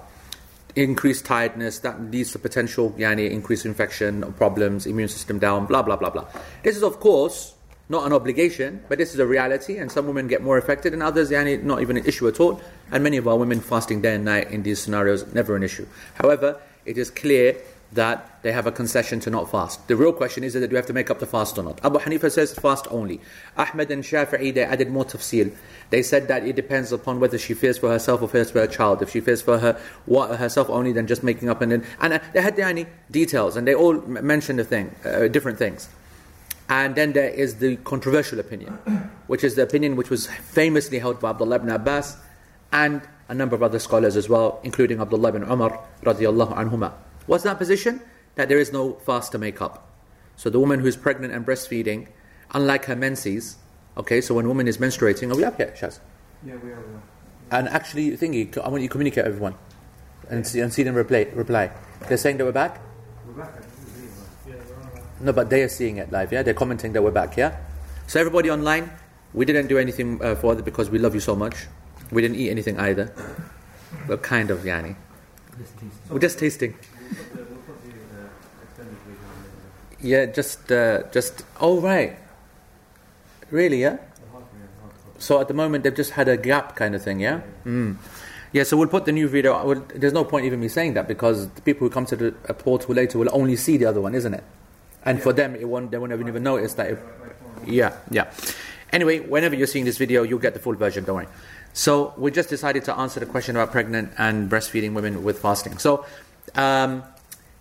[0.75, 5.95] increased tiredness that leads to potential yani, increased infection problems, immune system down, blah blah
[5.95, 6.25] blah blah.
[6.63, 7.53] This is of course
[7.87, 11.03] not an obligation, but this is a reality, and some women get more affected, and
[11.03, 12.59] others yani, not even an issue at all.
[12.91, 15.85] And many of our women fasting day and night in these scenarios never an issue.
[16.15, 17.55] However, it is clear
[17.93, 19.87] that they have a concession to not fast.
[19.87, 21.83] The real question is that do you have to make up the fast or not?
[21.83, 23.21] Abu Hanifa says fast only.
[23.57, 25.55] Ahmed and Shafi'i, they added more tafsil.
[25.89, 28.67] They said that it depends upon whether she fears for herself or fears for her
[28.67, 29.01] child.
[29.01, 31.85] If she fears for her what, herself only, then just making up and then.
[31.99, 35.57] And uh, they had the any details, and they all mentioned a thing, uh, different
[35.57, 35.87] things.
[36.67, 38.73] And then there is the controversial opinion,
[39.27, 42.17] which is the opinion which was famously held by Abdullah ibn Abbas
[42.71, 46.93] and a number of other scholars as well, including Abdullah ibn Umar radiallahu anhuma.
[47.25, 48.01] What's that position?
[48.35, 49.89] That there is no fast to make up.
[50.35, 52.07] So the woman who is pregnant and breastfeeding,
[52.53, 53.57] unlike her menses,
[53.97, 55.99] okay, so when a woman is menstruating, are we up yet, Shaz?
[56.45, 56.81] Yeah, we are.
[56.81, 57.03] We are.
[57.51, 59.55] And actually, thingy, I want you to communicate everyone
[60.29, 61.71] and see, and see them reply, reply.
[62.07, 62.81] They're saying that we're back?
[63.27, 63.49] We're on.
[65.21, 66.43] No, but they are seeing it live, yeah?
[66.43, 67.57] They're commenting that we're back, yeah?
[68.07, 68.91] So everybody online,
[69.33, 71.67] we didn't do anything uh, for it because we love you so much.
[72.11, 73.13] We didn't eat anything either.
[74.07, 74.95] But kind of, yani.
[75.57, 75.73] Just.
[76.09, 76.75] We're just tasting.
[80.05, 81.43] Yeah, just, uh, just.
[81.59, 82.15] Oh right.
[83.49, 83.81] Really?
[83.81, 83.97] Yeah.
[85.17, 87.19] So at the moment they've just had a gap kind of thing.
[87.19, 87.41] Yeah.
[87.65, 87.97] Mm.
[88.51, 88.63] Yeah.
[88.63, 89.65] So we'll put the new video.
[89.65, 92.35] Well, there's no point even me saying that because the people who come to the
[92.47, 94.43] uh, portal later will only see the other one, isn't it?
[95.03, 95.89] And for them, it won't.
[95.89, 96.99] They won't even notice that.
[97.65, 97.97] Yeah.
[98.11, 98.31] Yeah.
[98.93, 101.03] Anyway, whenever you're seeing this video, you'll get the full version.
[101.03, 101.27] Don't worry.
[101.73, 105.79] So we just decided to answer the question about pregnant and breastfeeding women with fasting.
[105.79, 106.05] So
[106.53, 107.03] um,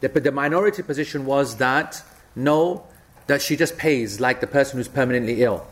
[0.00, 2.02] the, the minority position was that
[2.36, 2.86] no,
[3.26, 5.66] that she just pays like the person who's permanently ill.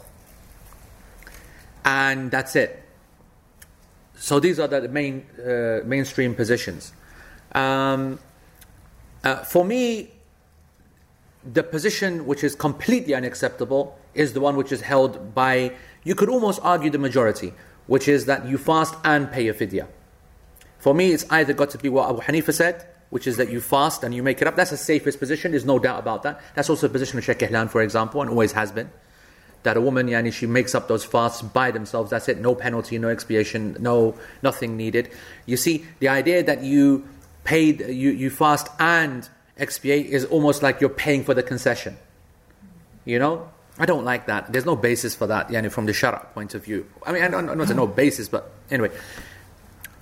[1.85, 2.83] And that's it.
[4.14, 6.92] So these are the main uh, mainstream positions.
[7.53, 8.20] Um,
[9.25, 10.12] uh, for me,
[11.44, 16.29] the position which is completely unacceptable is the one which is held by, you could
[16.29, 17.53] almost argue the majority,
[17.87, 19.87] which is that you fast and pay a fidya.
[20.79, 23.61] For me, it's either got to be what Abu Hanifa said, which is that you
[23.61, 24.57] fast and you make it up.
[24.57, 26.40] That's the safest position, there's no doubt about that.
[26.55, 28.90] That's also the position of Sheikh Ihlan, for example, and always has been.
[29.64, 32.98] That a woman, yani, she makes up those fasts by themselves, that's it, no penalty,
[32.98, 35.11] no expiation, no nothing needed.
[35.44, 37.07] You see, the idea that you
[37.44, 41.98] paid, you, you fast and expiate is almost like you're paying for the concession.
[43.05, 43.51] You know?
[43.79, 44.51] I don't like that.
[44.51, 46.87] There's no basis for that, yani, from the Shara point of view.
[47.05, 48.90] I mean, I don't, I don't no basis, but anyway.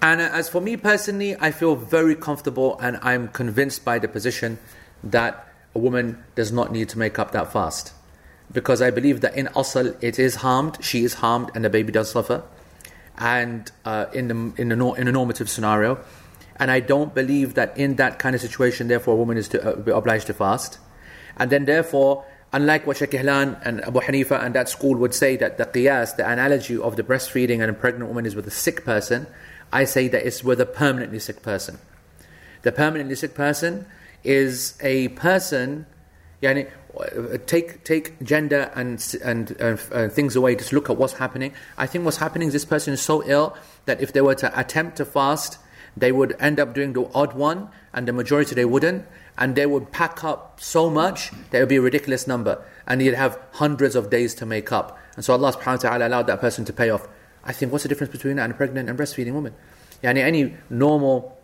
[0.03, 4.59] And as for me personally, I feel very comfortable and I'm convinced by the position
[5.05, 7.93] that a woman does not need to make up that fast.
[8.51, 11.93] Because I believe that in asal it is harmed, she is harmed, and the baby
[11.93, 12.43] does suffer.
[13.19, 16.03] And uh, in, the, in, the, in a normative scenario.
[16.57, 19.63] And I don't believe that in that kind of situation, therefore, a woman is to,
[19.63, 20.79] uh, be obliged to fast.
[21.37, 25.37] And then, therefore, unlike what Sheikh Ihlan and Abu Hanifa and that school would say
[25.37, 28.51] that the qiyas, the analogy of the breastfeeding and a pregnant woman is with a
[28.51, 29.27] sick person,
[29.73, 31.79] I say that it's with a permanently sick person.
[32.63, 33.87] The permanently sick person
[34.25, 35.87] is a person,
[36.43, 36.71] yani,
[37.47, 40.57] take take gender and and uh, uh, things away.
[40.57, 41.53] Just look at what's happening.
[41.79, 43.57] I think what's happening is this person is so ill
[43.87, 45.59] that if they were to attempt to fast,
[45.97, 49.07] they would end up doing the odd one, and the majority they wouldn't,
[49.39, 53.01] and they would pack up so much that it would be a ridiculous number, and
[53.01, 54.99] you'd have hundreds of days to make up.
[55.17, 57.09] And so Allah Subhanahu wa Taala allowed that person to pay off.
[57.45, 59.55] I think what's the difference between that and a pregnant and breastfeeding woman?
[60.03, 61.39] Yani any normal,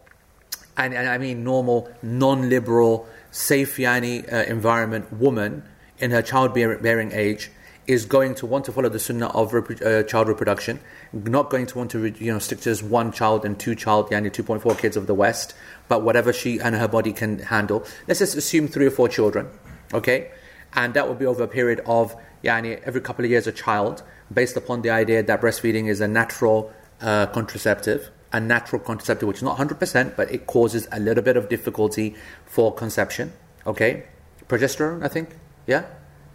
[0.76, 5.62] and, and I mean normal, non-liberal, safe yani, uh, environment woman
[5.98, 7.50] in her childbearing age
[7.87, 10.80] is going to want to follow the sunnah of repro- uh, child reproduction,
[11.12, 14.11] not going to want to you know stick to just one child and two child,
[14.11, 15.54] yani 2.4 kids of the West,
[15.88, 17.85] but whatever she and her body can handle.
[18.09, 19.48] Let's just assume three or four children,
[19.94, 20.30] okay,
[20.74, 24.02] and that would be over a period of yani every couple of years a child,
[24.33, 29.39] based upon the idea that breastfeeding is a natural uh, contraceptive, a natural contraceptive which
[29.39, 33.33] is not 100%, but it causes a little bit of difficulty for conception,
[33.67, 34.05] okay,
[34.49, 35.31] progesterone, I think,
[35.67, 35.85] yeah,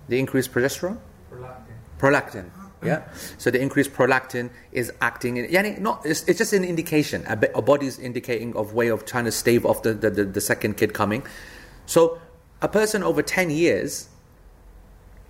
[0.07, 0.97] the increased progesterone
[1.31, 1.99] Prolactin.
[1.99, 2.49] prolactin.
[2.83, 3.03] Yeah.
[3.37, 5.45] So the increased prolactin is acting in.
[5.45, 6.03] Yani not.
[6.03, 7.23] It's, it's just an indication.
[7.27, 10.41] A, a body's indicating of way of trying to stave off the, the, the, the
[10.41, 11.23] second kid coming.
[11.85, 12.19] So
[12.59, 14.09] a person over ten years,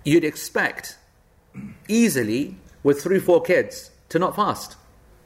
[0.02, 0.96] you'd expect
[1.88, 4.76] easily with three four kids to not fast.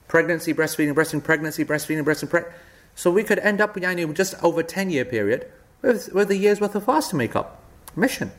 [0.09, 2.31] Pregnancy, breastfeeding, breastfeeding, pregnancy, breastfeeding, breastfeeding.
[2.31, 2.53] Pre-
[2.95, 5.51] so we could end up yani, just over ten year period
[5.83, 7.63] with, with a year's worth of fast to make up.
[7.95, 8.31] Mission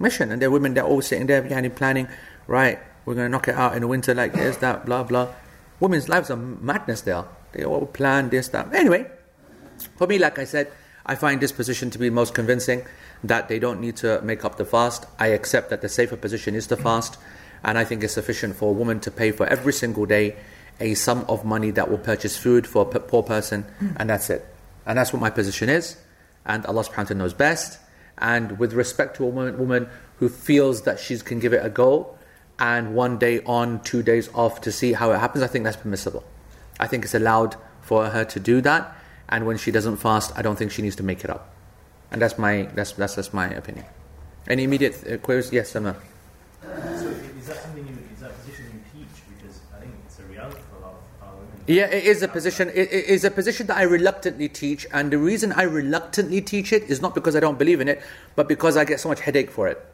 [0.00, 0.30] mission.
[0.30, 2.08] And there are women that are all sitting there behind planning,
[2.46, 5.28] right, we're going to knock it out in the winter like this, that, blah, blah.
[5.80, 7.24] Women's lives are madness there.
[7.52, 8.74] They all plan this, that.
[8.74, 9.06] Anyway,
[9.96, 10.70] For me, like I said,
[11.06, 12.84] I find this position to be most convincing
[13.24, 15.06] that they don't need to make up the fast.
[15.18, 17.18] I accept that the safer position is the fast,
[17.64, 20.36] and I think it's sufficient for a woman to pay for every single day
[20.80, 24.46] a sum of money that will purchase food for a poor person, and that's it.
[24.86, 25.96] And that's what my position is,
[26.46, 27.78] and Allah subhanahu wa ta'ala knows best.
[28.16, 31.70] And with respect to a woman, woman who feels that she can give it a
[31.70, 32.16] go,
[32.58, 35.76] and one day on, two days off to see how it happens, I think that's
[35.76, 36.24] permissible.
[36.80, 38.96] I think it's allowed for her to do that,
[39.28, 41.54] and when she doesn't fast, I don't think she needs to make it up.
[42.10, 43.84] And that's my that's that's, that's my opinion.
[44.48, 45.52] Any immediate uh, queries?
[45.52, 45.94] Yes, Emma.
[46.62, 49.22] So is that something you, is that position you teach?
[49.36, 51.64] Because I think it's a reality for a lot of our women.
[51.66, 52.68] Yeah, it is a position.
[52.70, 56.72] It, it is a position that I reluctantly teach, and the reason I reluctantly teach
[56.72, 58.00] it is not because I don't believe in it,
[58.36, 59.84] but because I get so much headache for it.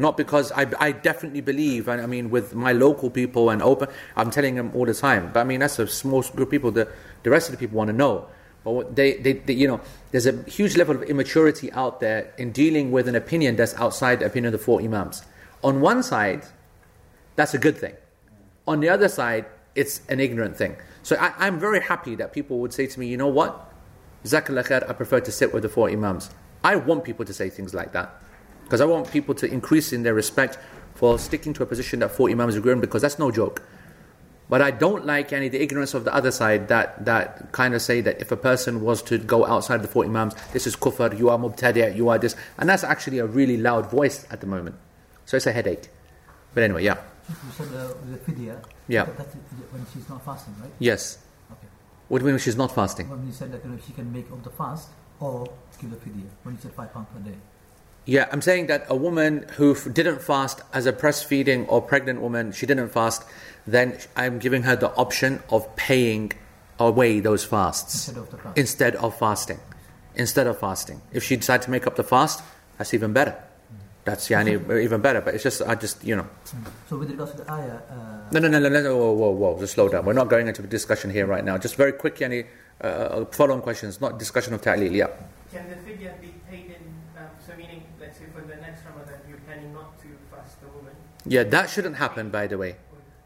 [0.00, 3.88] Not because I, I definitely believe, and I mean, with my local people and open,
[4.14, 5.32] I'm telling them all the time.
[5.32, 6.70] But I mean, that's a small group of people.
[6.70, 6.86] The,
[7.24, 8.28] the rest of the people want to know.
[8.64, 12.52] But they, they, they, you know, there's a huge level of immaturity out there in
[12.52, 15.22] dealing with an opinion that's outside the opinion of the four Imams.
[15.62, 16.44] On one side,
[17.36, 17.94] that's a good thing.
[18.66, 20.76] On the other side, it's an ignorant thing.
[21.02, 23.72] So I, I'm very happy that people would say to me, you know what?
[24.24, 26.30] Jazakallah khair, I prefer to sit with the four Imams.
[26.64, 28.20] I want people to say things like that.
[28.64, 30.58] Because I want people to increase in their respect
[30.94, 33.62] for sticking to a position that four Imams agree on, because that's no joke.
[34.48, 37.82] But I don't like any the ignorance of the other side that, that kind of
[37.82, 41.18] say that if a person was to go outside the four Imams, this is kufr,
[41.18, 42.34] you are mubtadi', you are this.
[42.56, 44.76] And that's actually a really loud voice at the moment.
[45.26, 45.88] So it's a headache.
[46.54, 46.96] But anyway, yeah.
[47.28, 48.64] You said uh, the fidya.
[48.88, 49.04] Yeah.
[49.04, 49.26] that-
[49.70, 50.70] when she's not fasting, right?
[50.78, 51.18] Yes.
[51.52, 51.66] Okay.
[52.08, 53.10] What do you mean she's not fasting?
[53.10, 54.88] When you said that you know, she can make up the fast
[55.20, 55.46] or
[55.78, 56.24] give the fidya.
[56.42, 57.36] When you said five pounds per day.
[58.06, 62.22] Yeah, I'm saying that a woman who f- didn't fast as a breastfeeding or pregnant
[62.22, 63.22] woman, she didn't fast,
[63.72, 66.32] then I'm giving her the option of paying
[66.78, 68.58] away those fasts Instead of the fast.
[68.58, 69.60] instead of fasting.
[70.14, 71.00] Instead of fasting.
[71.12, 72.42] If she decides to make up the fast,
[72.76, 73.34] that's even better.
[74.04, 75.20] That's yani, even better.
[75.20, 76.26] But it's just, I just, you know.
[76.88, 79.58] So with regards to the ayah, uh, No, no, no, no, no, whoa, whoa, whoa,
[79.60, 80.04] just slow down.
[80.06, 81.58] We're not going into a discussion here right now.
[81.58, 82.46] Just very quick, yani,
[82.80, 85.08] uh, follow-on questions, not discussion of ta'leel, yeah.
[85.52, 86.82] Can the fidya be paid in,
[87.18, 90.68] um, so meaning, let's say for the next Ramadan, you're planning not to fast the
[90.68, 90.94] woman?
[91.26, 92.76] Yeah, that shouldn't happen, by the way.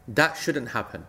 [0.06, 1.06] That shouldn't happen.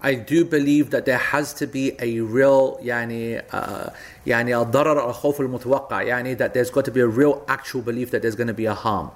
[0.00, 3.90] I do believe that there has to be a real يعني uh,
[4.26, 8.22] يعني الضرر الخوف المتوقع يعني that there's got to be a real actual belief that
[8.22, 9.10] there's going to be a harm.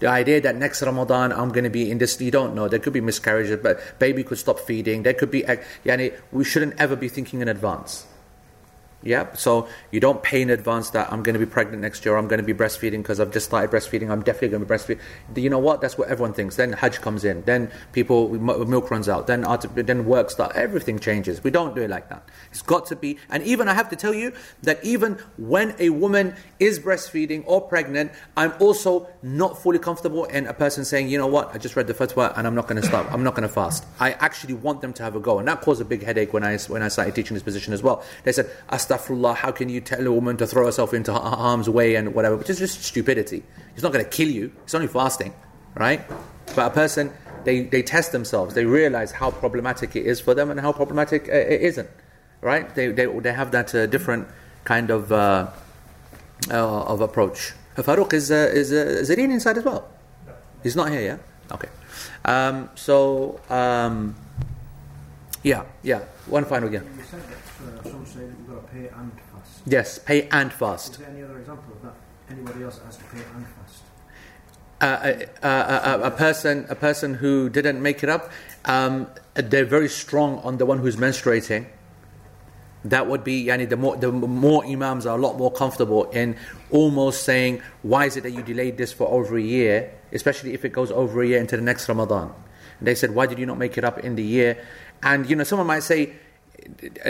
[0.00, 2.66] The idea that next Ramadan I'm going to be in this, you don't know.
[2.66, 5.04] There could be miscarriages, but baby could stop feeding.
[5.04, 5.42] There could be,
[5.84, 8.04] yani, we shouldn't ever be thinking in advance.
[9.07, 12.17] Yeah, so you don't pay in advance that I'm going to be pregnant next year,
[12.17, 14.75] I'm going to be breastfeeding because I've just started breastfeeding, I'm definitely going to be
[14.75, 14.99] breastfeeding.
[15.41, 15.79] You know what?
[15.79, 16.57] That's what everyone thinks.
[16.57, 21.41] Then Hajj comes in, then people, milk runs out, then, then work starts, everything changes.
[21.41, 22.27] We don't do it like that.
[22.51, 25.89] It's got to be, and even I have to tell you that even when a
[25.89, 31.17] woman is breastfeeding or pregnant, I'm also not fully comfortable in a person saying, you
[31.17, 33.35] know what, I just read the fatwa and I'm not going to stop, I'm not
[33.35, 33.85] going to fast.
[34.01, 35.39] I actually want them to have a go.
[35.39, 37.81] And that caused a big headache when I, when I started teaching this position as
[37.81, 38.03] well.
[38.25, 41.69] They said, astaghfirullah, how can you tell a woman to throw herself into har- harm's
[41.69, 43.43] way and whatever, which is just stupidity.
[43.73, 45.33] It's not going to kill you, it's only fasting,
[45.75, 46.01] right?
[46.55, 47.11] But a person,
[47.43, 51.29] they, they test themselves, they realize how problematic it is for them and how problematic
[51.29, 51.89] uh, it isn't,
[52.41, 52.73] right?
[52.75, 54.27] They, they, they have that uh, different
[54.63, 55.49] kind of, uh,
[56.49, 57.53] uh, of approach.
[57.75, 59.87] Farouk is, uh, is uh, Zareen inside as well?
[60.63, 61.17] He's not here, yeah?
[61.53, 61.69] Okay.
[62.25, 64.15] Um, so, um,
[65.43, 66.01] yeah, yeah.
[66.25, 66.81] One final, yeah.
[66.81, 68.05] You said that uh, some
[68.57, 69.61] say got to pay and fast.
[69.65, 70.99] Yes, pay and Is fast.
[70.99, 71.93] there any other example of that?
[72.29, 73.83] Anybody else has to pay and fast?
[74.79, 78.31] Uh, a, a, a, a person, a person who didn't make it up,
[78.65, 81.65] um, they're very strong on the one who's menstruating.
[82.85, 86.37] That would be, yani, the more the more imams are a lot more comfortable in
[86.69, 90.63] almost saying, why is it that you delayed this for over a year, especially if
[90.63, 92.33] it goes over a year into the next Ramadan?
[92.79, 94.63] And they said, why did you not make it up in the year?
[95.01, 96.13] And you know, someone might say,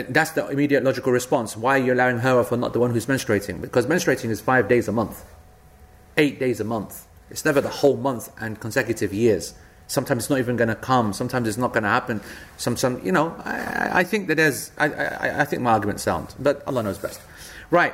[0.10, 1.56] that's the immediate logical response.
[1.58, 3.62] Why are you allowing her off for not the one who's menstruating?
[3.62, 5.24] Because menstruating is five days a month,
[6.18, 7.08] eight days a month.
[7.30, 9.54] It's never the whole month and consecutive years.
[9.88, 11.14] Sometimes it's not even going to come.
[11.14, 12.22] Sometimes it's not going to happen.
[12.58, 13.36] Some, some, you know.
[13.46, 14.72] I, I- think that there's.
[14.78, 17.22] I, I, I think my argument's sound, but Allah knows best.
[17.72, 17.94] Right.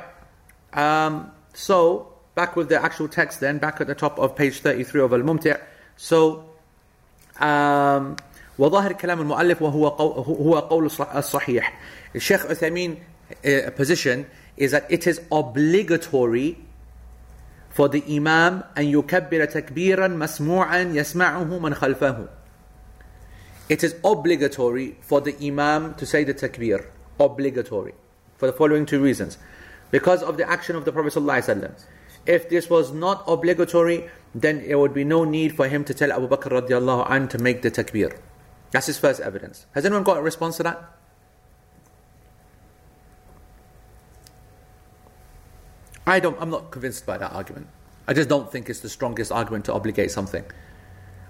[0.72, 3.40] Um, so back with the actual text.
[3.40, 5.60] Then back at the top of page thirty-three of Al Mumti'.
[5.96, 6.44] So.
[7.38, 8.16] Um,
[8.59, 11.79] وظاهر كلام المؤلف وهو قول هو قول الصح- الصحيح.
[12.15, 12.97] الشيخ عثيمين
[13.31, 14.25] uh, position
[14.57, 16.57] is that it is obligatory
[17.69, 22.27] for the imam أن يكبر تكبيرا مسموعا يسمعه من خلفه.
[23.69, 26.85] It is obligatory for the imam to say the takbir.
[27.19, 27.93] Obligatory.
[28.37, 29.37] For for the following two reasons.
[29.91, 31.71] Because of the action of the Prophet ﷺ.
[32.25, 36.11] If this was not obligatory, then there would be no need for him to tell
[36.11, 38.17] Abu Bakr radiallahu anh to make the takbir.
[38.74, 39.66] That's his first evidence.
[39.70, 40.82] Has anyone got a response to that?
[46.04, 47.68] I don't, I'm not convinced by that argument.
[48.08, 50.44] I just don't think it's the strongest argument to obligate something.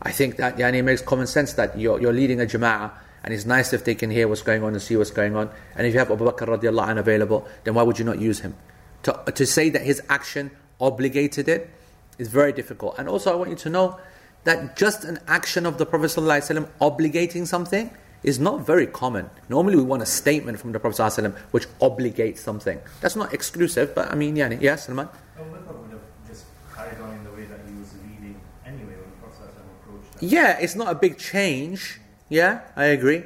[0.00, 2.92] I think that yani, it makes common sense that you're, you're leading a jama'ah
[3.22, 5.50] and it's nice if they can hear what's going on and see what's going on.
[5.76, 8.40] And if you have Abu Bakr radiallahu anh available, then why would you not use
[8.40, 8.56] him?
[9.02, 11.68] To, to say that his action obligated it
[12.16, 12.94] is very difficult.
[12.98, 14.00] And also, I want you to know
[14.43, 17.91] that just an action of the Prophet ﷺ obligating something
[18.23, 19.29] is not very common.
[19.49, 22.79] Normally, we want a statement from the Prophet ﷺ which obligates something.
[23.01, 25.07] That's not exclusive, but I mean, yeah, yes, Salman?
[25.37, 28.95] Abu Bakr would have just carried on in the way that he was leading anyway
[28.95, 30.19] when the Prophet approached.
[30.19, 30.29] them.
[30.29, 31.99] Yeah, it's not a big change.
[32.29, 33.23] Yeah, I agree.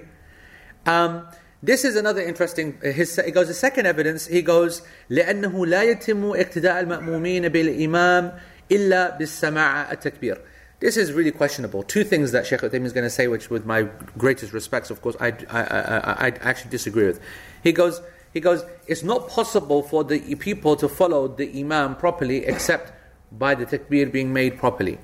[0.86, 1.28] Um,
[1.62, 2.78] this is another interesting.
[2.84, 4.28] uh, His, he goes the second evidence.
[4.28, 8.38] He goes لأنه لا يتم اقتداء المأمومين بالإمام
[8.72, 10.42] إلا بالسماع التكبير.
[10.81, 11.83] This is really questionable.
[11.83, 15.03] Two things that Sheikh Uthaymeen is going to say, which, with my greatest respects, of
[15.03, 17.21] course, I, I, I, I actually disagree with.
[17.65, 18.01] He goes,
[18.33, 22.93] he goes, it's not possible for the people to follow the Imam properly except
[23.33, 24.99] by the takbir being made properly,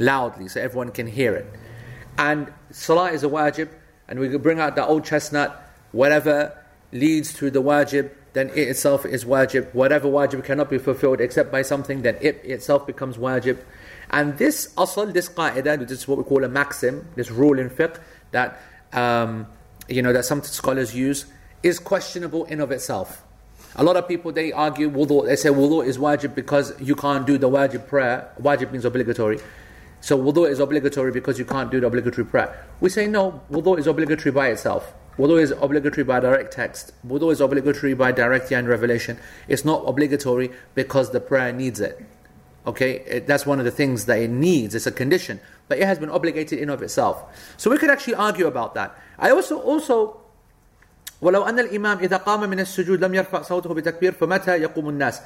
[0.00, 1.46] loudly, so everyone can hear it.
[2.18, 3.68] And salah is a wajib,
[4.08, 6.52] and we could bring out the old chestnut, whatever
[6.90, 9.72] leads to the wajib, then it itself is wajib.
[9.72, 13.58] Whatever wajib cannot be fulfilled except by something, then it itself becomes wajib.
[14.12, 17.70] And this asl, this qa'idah, this is what we call a maxim, this rule in
[17.70, 17.98] fiqh,
[18.32, 18.60] that,
[18.92, 19.46] um,
[19.88, 21.26] you know, that some scholars use,
[21.62, 23.24] is questionable in of itself.
[23.76, 27.26] A lot of people, they argue wudu, they say wudu is wajib because you can't
[27.26, 28.30] do the wajib prayer.
[28.40, 29.40] Wajib means obligatory.
[30.02, 32.66] So wudu is obligatory because you can't do the obligatory prayer.
[32.80, 34.92] We say no, wudu is obligatory by itself.
[35.18, 36.92] Wudu is obligatory by direct text.
[37.06, 39.18] Wudu is obligatory by direct and revelation.
[39.46, 42.02] It's not obligatory because the prayer needs it.
[42.66, 44.74] Okay, it, that's one of the things that it needs.
[44.74, 47.24] It's a condition, but it has been obligated in of itself.
[47.56, 48.96] So we could actually argue about that.
[49.18, 50.18] I also also
[51.22, 55.20] ولو أن الإمام إذا قام من السجود لم يرفع صوته بتكبير فمتى يقوم الناس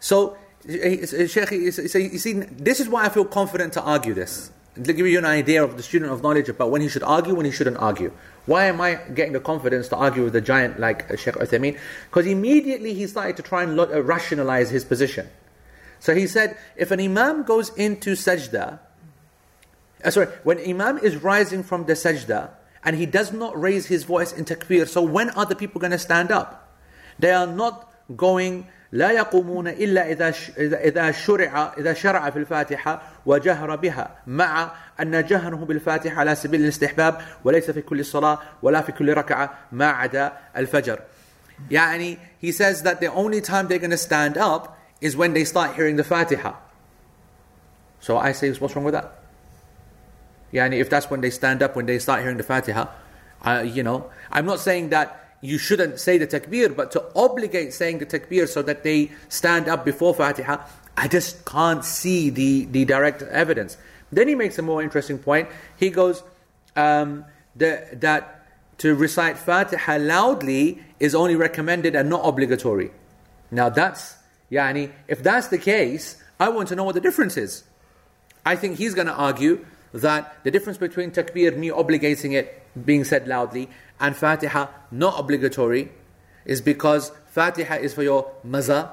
[0.00, 0.36] So
[0.68, 4.50] eh, eh, Sheikh, you see, this is why I feel confident to argue this.
[4.74, 7.34] To give you an idea of the student of knowledge about when he should argue,
[7.34, 8.12] when he shouldn't argue.
[8.46, 11.78] Why am I getting the confidence to argue with a giant like Sheikh Uthaymeen?
[12.10, 13.76] Because immediately he started to try and
[14.06, 15.28] rationalize his position.
[15.99, 18.79] So he said, if an imam goes into sajda,
[20.03, 22.49] uh, sorry, when imam is rising from the sajda
[22.83, 25.91] and he does not raise his voice in takbir, so when are the people going
[25.91, 26.75] to stand up?
[27.19, 33.75] They are not going لا يقومون إلا إذا إذا شرع إذا شرع في الفاتحة وجهر
[33.75, 39.13] بها مع أن جهره بالفاتحة على سبيل الاستحباب وليس في كل صلاة ولا في كل
[39.13, 40.99] ركعة ما عدا الفجر.
[41.71, 45.44] يعني he says that the only time they're going to stand up is when they
[45.44, 46.54] start hearing the Fatiha.
[48.00, 49.12] So I say, what's wrong with that?
[50.52, 52.86] Yani if that's when they stand up, when they start hearing the Fatiha,
[53.64, 57.98] you know, I'm not saying that you shouldn't say the takbir, but to obligate saying
[57.98, 60.58] the takbir so that they stand up before Fatiha,
[60.96, 63.76] I just can't see the, the direct evidence.
[64.10, 65.48] Then he makes a more interesting point.
[65.76, 66.24] He goes
[66.74, 67.24] um,
[67.54, 68.46] the, that
[68.78, 72.90] to recite Fatiha loudly is only recommended and not obligatory.
[73.50, 74.16] Now that's,
[74.50, 77.64] yani, if that's the case, I want to know what the difference is.
[78.46, 83.04] I think he's going to argue that the difference between takbir, me obligating it, being
[83.04, 83.68] said loudly,
[84.00, 85.90] and Fatiha not obligatory
[86.44, 88.90] is because Fatiha is for your maza,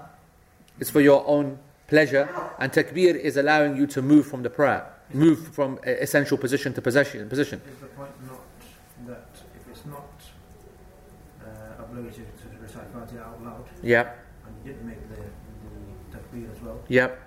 [0.80, 2.28] it's for your own pleasure,
[2.60, 6.74] and takbir is allowing you to move from the prayer, move from a- essential position
[6.74, 7.62] to possession, position.
[7.72, 8.42] Is the point not
[9.08, 10.10] that if it's not
[11.46, 16.52] uh, obligatory to recite Fatiha out loud, Yep, and you didn't make the, the takbir
[16.52, 17.22] as well, yep.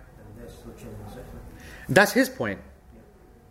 [1.89, 2.61] That's his point.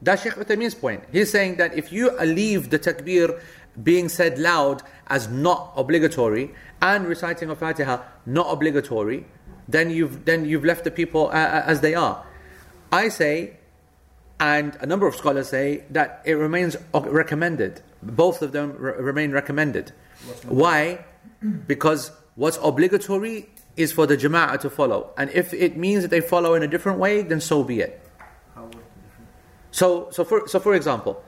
[0.01, 1.03] That's Sheikh Uthaymeen's point.
[1.11, 3.41] He's saying that if you leave the takbir
[3.81, 9.25] being said loud as not obligatory and reciting of Fatiha not obligatory,
[9.67, 12.23] then you've then you've left the people uh, uh, as they are.
[12.91, 13.57] I say,
[14.39, 17.81] and a number of scholars say that it remains recommended.
[18.01, 19.91] Both of them re- remain recommended.
[20.45, 21.05] Why?
[21.67, 26.21] Because what's obligatory is for the jama'ah to follow, and if it means that they
[26.21, 28.01] follow in a different way, then so be it.
[29.71, 31.23] So, so for so for example,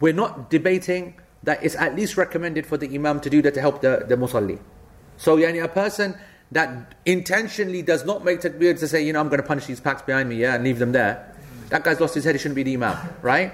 [0.00, 3.60] we're not debating that it's at least recommended for the imam to do that to
[3.60, 4.58] help the, the musalli.
[5.16, 6.18] So, yani a person
[6.52, 9.80] that intentionally does not make takbir to say, you know, I'm going to punish these
[9.80, 11.32] packs behind me, yeah, and leave them there.
[11.70, 12.34] That guy's lost his head.
[12.34, 13.52] He shouldn't be the imam, right?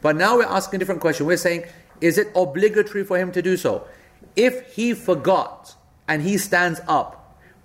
[0.00, 1.26] But now we're asking a different question.
[1.26, 1.64] We're saying,
[2.00, 3.86] is it obligatory for him to do so?
[4.36, 5.74] If he forgot
[6.08, 7.19] and he stands up,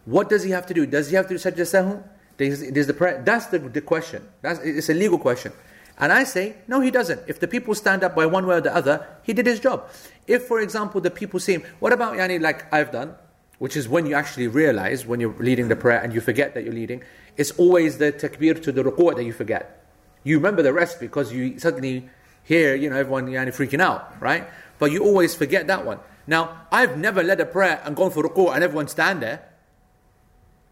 [0.05, 0.85] what does he have to do?
[0.85, 2.03] Does he have to do sajda?
[2.37, 4.27] Does, does the prayer, that's the, the question.
[4.41, 5.51] That's, it's a legal question.
[5.97, 7.21] And I say, no, he doesn't.
[7.27, 9.89] If the people stand up by one way or the other, he did his job.
[10.27, 13.15] If, for example, the people see him, what about yani, like I've done,
[13.59, 16.65] which is when you actually realize when you're leading the prayer and you forget that
[16.65, 17.01] you're leading,
[17.37, 19.87] it's always the takbir to the ruku' that you forget.
[20.23, 22.09] You remember the rest because you suddenly
[22.43, 24.45] hear, you know, everyone yani, freaking out, right?
[24.77, 25.99] But you always forget that one.
[26.27, 29.47] Now, I've never led a prayer and gone for ruku' and everyone stand there.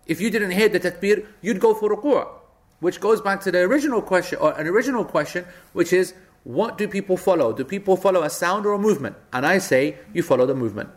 [0.05, 2.27] If you didn't hear the takbir, you'd go for ruku'.
[2.79, 6.87] Which goes back to the original question, or an original question, which is, what do
[6.87, 7.53] people follow?
[7.53, 9.15] Do people follow a sound or a movement?
[9.31, 10.89] And I say, you follow the movement.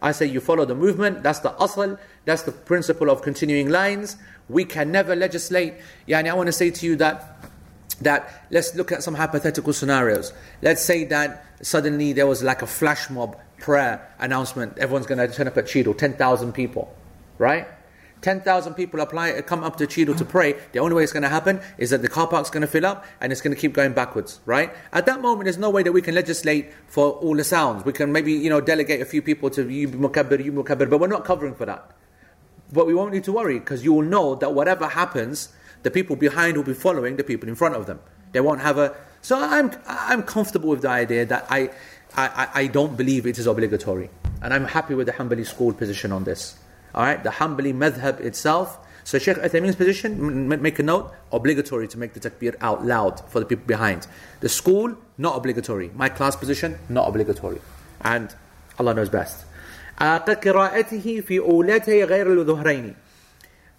[0.00, 4.16] I say you follow the movement, that's the asl, that's the principle of continuing lines.
[4.48, 5.74] We can never legislate.
[6.08, 7.38] Yani I want to say to you that
[8.00, 10.32] that let's look at some hypothetical scenarios.
[10.60, 14.76] Let's say that suddenly there was like a flash mob prayer announcement.
[14.78, 16.92] Everyone's going to turn up at Chido, 10,000 people,
[17.38, 17.68] right?
[18.22, 20.54] 10,000 people apply, come up to Chido to pray.
[20.72, 22.86] The only way it's going to happen is that the car park's going to fill
[22.86, 24.72] up and it's going to keep going backwards, right?
[24.92, 27.84] At that moment, there's no way that we can legislate for all the sounds.
[27.84, 31.00] We can maybe, you know, delegate a few people to you mukabbir, you mukabbir, but
[31.00, 31.90] we're not covering for that.
[32.72, 35.48] But we won't need to worry because you will know that whatever happens,
[35.82, 38.00] the people behind will be following the people in front of them.
[38.30, 38.94] They won't have a.
[39.20, 41.70] So I'm I'm comfortable with the idea that I
[42.16, 44.10] I, I don't believe it is obligatory,
[44.40, 46.56] and I'm happy with the Hanbali school position on this
[46.93, 48.79] All right, the Hanbali madhab itself.
[49.03, 53.21] So Sheikh Uthaymeen's position, m- make a note, obligatory to make the takbir out loud
[53.29, 54.07] for the people behind.
[54.41, 55.91] The school, not obligatory.
[55.95, 57.61] My class position, not obligatory.
[58.01, 58.35] And
[58.79, 59.45] Allah knows best.
[59.99, 62.95] Uh, كقراءته في أولتي غير الظهرين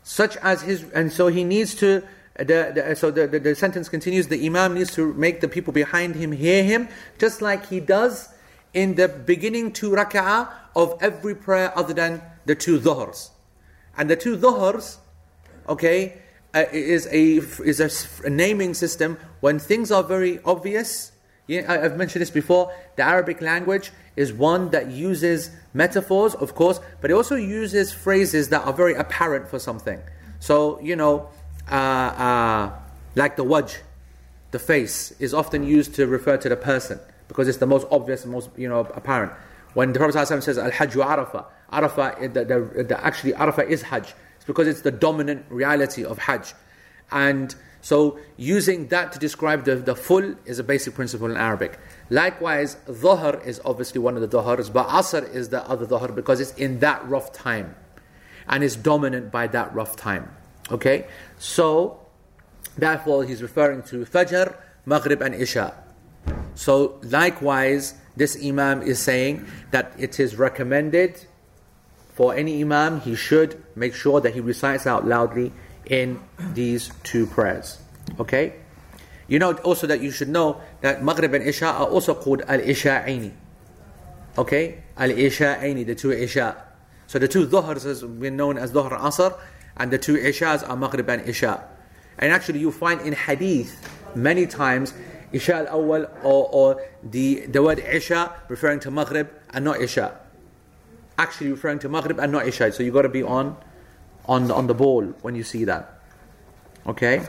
[0.03, 2.03] such as his and so he needs to
[2.39, 5.73] the, the, so the, the, the sentence continues the imam needs to make the people
[5.73, 8.31] behind him hear him just like he does
[8.73, 13.30] in the beginning two rak'ah of every prayer other than the two dhuhrs
[13.98, 14.98] and the two dhuhrs
[15.70, 16.18] okay
[16.56, 21.14] uh, is a is a, a naming system when things are very obvious
[21.48, 22.74] yeah, I- I've mentioned this before.
[22.96, 28.50] The Arabic language is one that uses metaphors, of course, but it also uses phrases
[28.50, 30.00] that are very apparent for something.
[30.40, 31.30] So, you know,
[31.70, 32.72] uh, uh,
[33.16, 33.80] like the wajh,
[34.52, 38.24] the face, is often used to refer to the person because it's the most obvious
[38.24, 39.34] and most, you know, apparent.
[39.74, 43.82] When the Prophet ﷺ says, Al Hajj Arafah, Arafah, the, the, the, actually, Arafah is
[43.82, 44.14] Hajj.
[44.36, 46.54] It's because it's the dominant reality of Hajj.
[47.12, 51.80] And so using that to describe the, the full is a basic principle in Arabic.
[52.10, 56.40] Likewise, dhuhr is obviously one of the dhuhrs, but asr is the other dhuhr because
[56.40, 57.76] it's in that rough time.
[58.48, 60.30] And is dominant by that rough time.
[60.70, 61.08] Okay?
[61.38, 62.00] So,
[62.78, 64.56] therefore he's referring to Fajr,
[64.86, 65.74] Maghrib and Isha.
[66.56, 71.26] So likewise, this Imam is saying that it is recommended
[72.14, 75.52] for any Imam, he should make sure that he recites out loudly
[75.86, 76.20] in
[76.54, 77.80] these two prayers.
[78.20, 78.54] Okay?
[79.28, 83.32] You know also that you should know that Maghrib and Isha are also called Al-Isha'aini.
[84.38, 84.84] Okay?
[84.98, 86.56] Al-Isha'aini, the two Isha.
[87.08, 89.38] So the two Dhuhrs has been known as Dhuhr Asr,
[89.78, 91.68] and the two Ishas are Maghrib and Isha.
[92.20, 94.94] And actually you find in Hadith many times
[95.33, 100.19] Isha al-Awwal or, or the, the word Isha referring to Maghrib and not Isha.
[101.19, 102.73] Actually referring to Maghrib and not Isha.
[102.73, 103.57] So you got to be on,
[104.27, 106.01] on, on the ball when you see that.
[106.87, 107.23] Okay?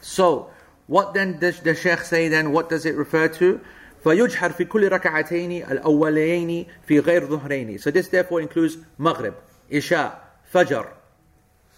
[0.00, 0.50] So,
[0.86, 2.52] what then does the Sheikh say then?
[2.52, 3.60] What does it refer to?
[4.04, 7.80] فيجحر في كل ركعتين الأولين في غير ظهرين.
[7.80, 9.34] So this therefore includes Maghrib,
[9.68, 10.16] Isha,
[10.54, 10.86] Fajr,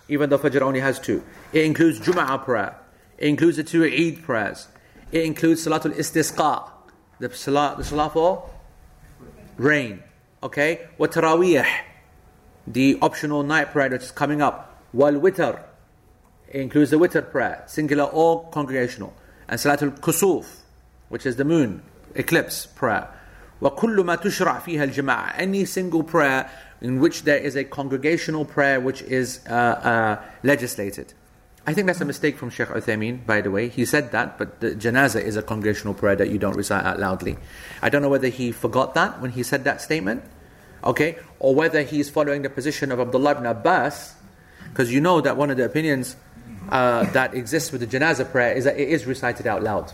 [0.08, 1.22] even though Fajr only has two.
[1.54, 2.76] It includes Jum'ah prayer.
[3.16, 4.68] It includes the two Eid prayers.
[5.12, 6.70] It includes Salatul Istisqa,
[7.18, 8.50] the salah, the salah for
[9.56, 10.02] rain.
[10.42, 10.86] Okay?
[10.98, 11.66] Wa Taraweeh,
[12.66, 14.84] the optional night prayer that's coming up.
[14.92, 15.60] Wal Witr,
[16.48, 19.14] it includes the Witr prayer, singular or congregational.
[19.48, 20.46] And Salatul Kusuf,
[21.08, 21.82] which is the moon,
[22.14, 23.08] eclipse prayer.
[23.60, 26.48] وَكُلُّ مَا تُشْرَعْ فِيهَا الْجَمَاعَةِ Any single prayer
[26.80, 31.12] in which there is a congregational prayer which is uh, uh, legislated.
[31.65, 33.69] I think that's a mistake from Sheikh Uthaymeen, by the way.
[33.69, 36.99] He said that, but the janazah is a congregational prayer that you don't recite out
[36.99, 37.37] loudly.
[37.81, 40.23] I don't know whether he forgot that when he said that statement,
[40.83, 44.13] okay, or whether he's following the position of Abdullah ibn Abbas,
[44.69, 46.17] because you know that one of the opinions
[46.69, 49.93] uh, that exists with the janazah prayer is that it is recited out loud.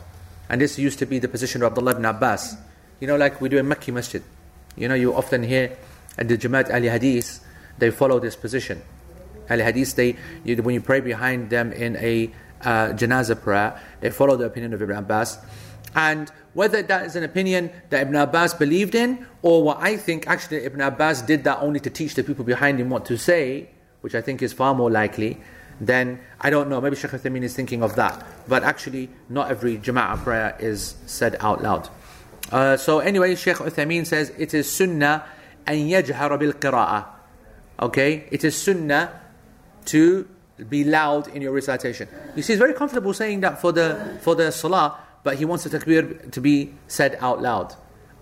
[0.50, 2.56] And this used to be the position of Abdullah ibn Abbas.
[3.00, 4.24] You know, like we do in Makki Masjid.
[4.76, 5.78] You know, you often hear
[6.18, 7.46] at the Jamaat Ahle Hadith,
[7.78, 8.82] they follow this position.
[9.50, 12.32] Ahle Hadith, they, you, when you pray behind them in a
[12.62, 15.38] uh, janazah prayer, they follow the opinion of Ibn Abbas.
[15.96, 20.28] And whether that is an opinion that Ibn Abbas believed in, or what I think
[20.28, 23.70] actually Ibn Abbas did that only to teach the people behind him what to say,
[24.02, 25.40] which I think is far more likely,
[25.82, 26.82] then I don't know.
[26.82, 28.26] Maybe Shaykh Uthaymeen is thinking of that.
[28.48, 31.90] But actually, not every Jama'ah prayer is said out loud.
[32.52, 35.24] Uh, so anyway, Shaykh Uthaymeen says it is sunnah
[35.66, 37.06] an yajhara bil qira'ah.
[37.82, 39.22] Okay, it is sunnah
[39.86, 40.28] to
[40.68, 42.08] be loud in your recitation.
[42.36, 45.64] You see, he's very comfortable saying that for the for the salah, but he wants
[45.64, 47.76] the takbir to be said out loud.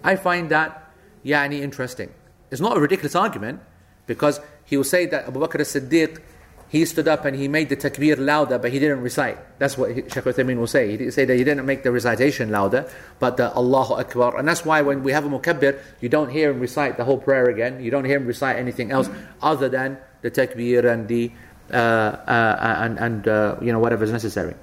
[0.03, 0.91] I find that
[1.25, 2.11] yani interesting.
[2.51, 3.61] It's not a ridiculous argument
[4.05, 6.21] because he will say that Abu Bakr as-Siddiq
[6.69, 9.37] he stood up and he made the takbir louder, but he didn't recite.
[9.57, 10.91] That's what Shaykh Uthaymeen will say.
[10.91, 12.89] He didn't say that he didn't make the recitation louder,
[13.19, 14.37] but the Allahu Akbar.
[14.37, 17.19] And that's why when we have a mukabbir, you don't hear him recite the whole
[17.19, 17.81] prayer again.
[17.81, 19.09] You don't hear him recite anything else
[19.41, 21.31] other than the takbir and the
[21.69, 24.55] and and uh, you know whatever is necessary.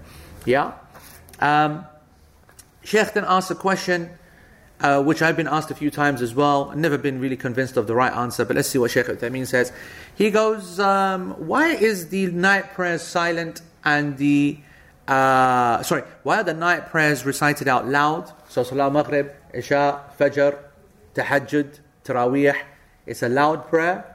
[0.45, 0.73] Yeah.
[1.41, 1.87] Um,
[2.83, 4.11] Sheikh then asked a question.
[4.81, 6.73] Uh, which I've been asked a few times as well.
[6.75, 9.73] Never been really convinced of the right answer, but let's see what Sheikh Uthaymeen says.
[10.17, 14.59] He goes, um, Why is the night prayers silent and the,
[15.07, 18.31] uh, sorry, why are the night prayers recited out loud?
[18.49, 20.59] So Salah Maghrib, Isha, Fajr,
[21.15, 22.57] Tahajjud, Taraweeh,
[23.07, 24.14] it's a loud prayer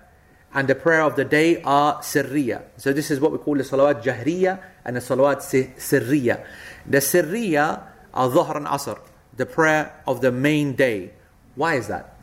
[0.53, 2.63] And the prayer of the day are sirriya.
[2.77, 6.45] So this is what we call the salawat jahriya and the salawat si- sirriya.
[6.87, 7.83] The sirriya
[8.15, 8.99] are dhuhr and asr
[9.37, 11.11] the prayer of the main day.
[11.57, 12.17] Why is that?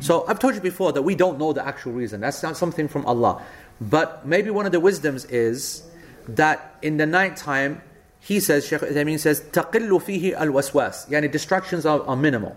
[0.00, 2.20] So I've told you before that we don't know the actual reason.
[2.20, 3.42] That's not something from Allah.
[3.80, 5.82] But maybe one of the wisdoms is
[6.28, 7.82] that in the night time,
[8.20, 12.56] he says, Shaykh Uthaymeen says, تَقِلُّ فِيهِ الْوَسْوَاسِ Yani distractions are, are minimal.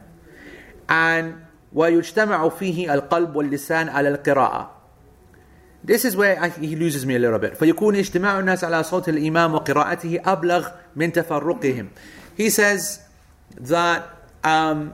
[0.87, 1.45] And
[1.75, 4.69] وَيُجْتَمَعُ فِيهِ الْقَلْبُ وَاللِّسَانِ عَلَى الْقِرَاءَةِ
[5.83, 7.53] This is where I, he loses me a little bit.
[7.53, 11.87] فيكون اجتماع الناس على صوت الإمام وقراءته أبلغ من تفرقهم.
[12.35, 12.99] He says,
[13.59, 14.93] that um,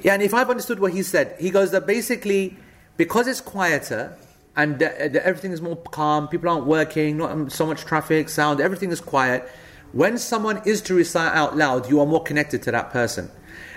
[0.00, 2.56] yeah, and if I've understood what he said, he goes that basically
[2.96, 4.16] because it's quieter
[4.56, 8.60] and the, the, everything is more calm, people aren't working, not so much traffic, sound,
[8.60, 9.48] everything is quiet.
[9.92, 13.30] When someone is to recite out loud, you are more connected to that person.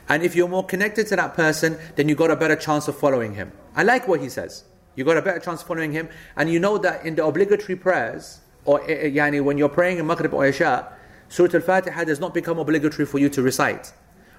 [0.10, 2.98] And if you're more connected to that person, then you got a better chance of
[2.98, 3.52] following him.
[3.76, 4.66] I like what he says.
[4.97, 8.41] You got a better chance following him, and you know that in the obligatory prayers,
[8.65, 10.93] or uh, yani when you're praying in Maghrib or Isha,
[11.29, 13.93] Surah Al-Fatiha does not become obligatory for you to recite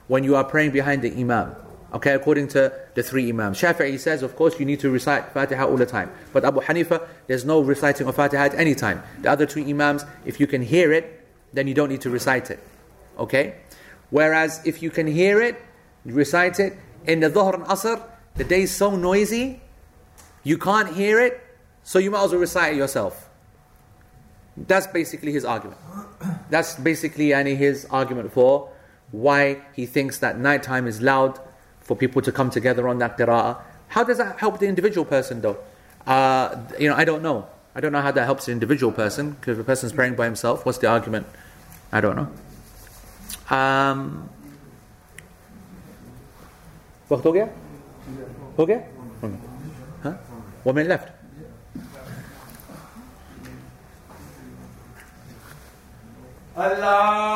[0.08, 1.56] when you are praying behind the Imam.
[1.94, 3.60] Okay, according to the three Imams.
[3.60, 6.12] Shafi'i says, of course, you need to recite Fatiha all the time.
[6.34, 9.04] But Abu Hanifa, there's no reciting of Fatiha at any time.
[9.22, 12.52] The other two Imams, if you can hear it, then you don't need to recite
[12.52, 12.60] it.
[13.18, 13.56] Okay?
[14.10, 15.62] Whereas if you can hear it,
[16.06, 18.04] recite it, in the Dhuhr and Asr,
[18.36, 19.62] the day is so noisy,
[20.44, 21.42] you can't hear it,
[21.84, 23.30] so you might as well recite it yourself.
[24.56, 25.80] That's basically his argument.
[26.50, 28.70] That's basically any his argument for
[29.12, 31.40] why he thinks that nighttime is loud
[31.82, 33.58] for people to come together on that qira'ah.
[33.90, 35.58] How does that help the individual person though?
[36.06, 37.48] Uh, you know, I don't know.
[37.76, 40.26] I don't know how that helps the individual person because if a person's praying by
[40.26, 41.28] himself, what's the argument?
[41.92, 43.56] I don't know.
[43.56, 44.30] Um,
[47.10, 47.28] वक्त
[48.58, 48.84] okay?
[50.68, 51.08] One minute left
[56.58, 57.34] الله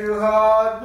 [0.00, 0.82] too hard,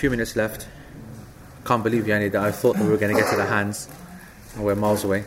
[0.00, 0.66] few minutes left.
[1.66, 3.86] Can't believe, Yani, that I thought that we were going to get to the hands.
[4.54, 5.24] and We're miles away.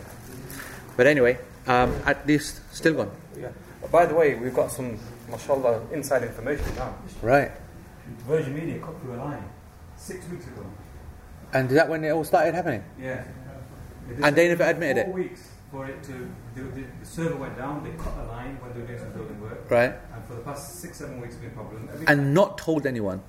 [0.97, 3.11] But anyway, um, at least, still gone.
[3.39, 3.49] Yeah.
[3.91, 4.97] By the way, we've got some,
[5.30, 6.95] mashallah, inside information now.
[7.21, 7.51] Right.
[8.28, 9.43] Virgin Media cut through a line
[9.95, 10.65] six weeks ago.
[11.53, 12.84] And is that when it all started happening?
[12.99, 13.24] Yeah.
[14.24, 15.24] And they never admitted four it?
[15.24, 18.74] weeks for it to, the, the, the server went down, they cut a line when
[18.74, 19.69] they were doing some building work.
[19.69, 19.93] Right.
[20.15, 21.89] And for the past six, seven weeks, it's been a problem.
[21.93, 23.21] Every And not told anyone.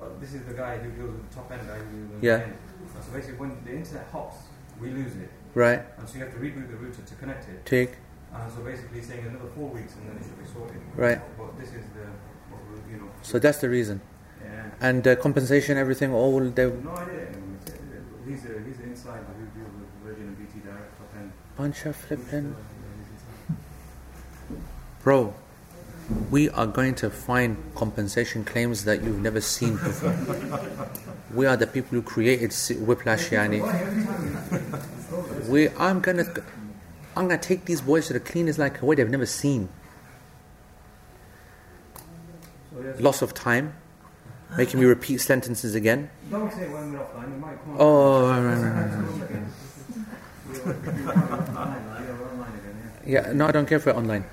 [0.00, 2.24] Well, this is the guy who deals with the top end guy who deals with
[2.24, 2.36] Yeah.
[2.38, 2.56] the end.
[3.04, 4.36] So basically, when the internet hops,
[4.80, 5.30] we lose it.
[5.54, 5.82] Right.
[5.98, 7.66] And so you have to reboot the router to connect it.
[7.66, 7.96] Take.
[8.34, 10.80] And so basically, saying another four weeks and then it should be sorted.
[10.96, 11.20] Right.
[11.36, 12.06] But this is the,
[12.50, 13.10] what we, you know.
[13.22, 14.00] So that's the reason.
[14.42, 14.70] Yeah.
[14.80, 16.66] And uh, compensation, everything, all they.
[16.66, 17.28] No idea.
[18.26, 21.32] He's a, he's an inside who deals with Virgin and BT direct top end.
[21.56, 22.54] Bunch of flipping.
[25.02, 25.34] Bro,
[26.30, 30.14] we are going to find compensation claims that you've never seen before.
[31.34, 33.60] we are the people who created Whiplash Yani.
[35.48, 36.24] We, I'm gonna,
[37.16, 39.68] I'm gonna take these boys to the cleaners like a way they've never seen.
[42.98, 43.74] Loss of time,
[44.56, 46.10] making me repeat sentences again.
[46.30, 47.76] Don't say when we're offline, might come.
[47.78, 48.90] Oh, right, right, right,
[50.66, 50.76] right.
[53.06, 54.24] Yeah, no, I don't care for it online.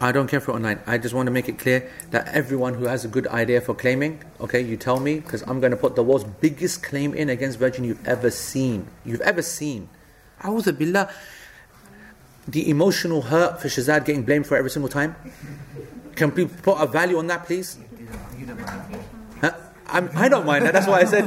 [0.00, 0.80] I don't care for online.
[0.86, 3.74] I just want to make it clear that everyone who has a good idea for
[3.74, 7.28] claiming, okay, you tell me, because I'm going to put the world's biggest claim in
[7.28, 8.86] against Virgin you've ever seen.
[9.04, 9.88] You've ever seen.
[10.42, 11.10] A'udhu billah.
[12.46, 15.16] The emotional hurt for Shazad getting blamed for every single time.
[16.14, 17.78] Can we put a value on that, please?
[19.40, 19.52] Huh?
[19.86, 20.72] I'm, I don't mind that.
[20.72, 21.24] That's why I said.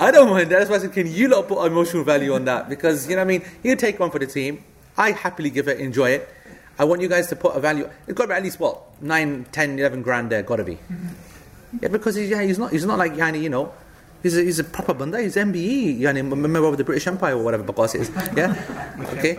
[0.00, 0.58] I don't mind that.
[0.58, 2.68] That's why I said, can you lot put emotional value on that?
[2.68, 3.44] Because, you know what I mean?
[3.62, 4.62] He'll take one for the team.
[4.96, 6.28] I happily give it, enjoy it.
[6.78, 7.88] I want you guys to put a value.
[8.06, 10.78] It's got to be at least, what, 9, 10, 11 grand there, got to be.
[11.82, 13.74] Yeah, because he's, yeah, he's, not, he's not like, yani, you know,
[14.22, 15.20] he's a, he's a proper banda.
[15.20, 18.08] He's MBE, yani, member of the British Empire or whatever Baqas is.
[18.36, 18.54] Yeah?
[19.18, 19.36] Okay?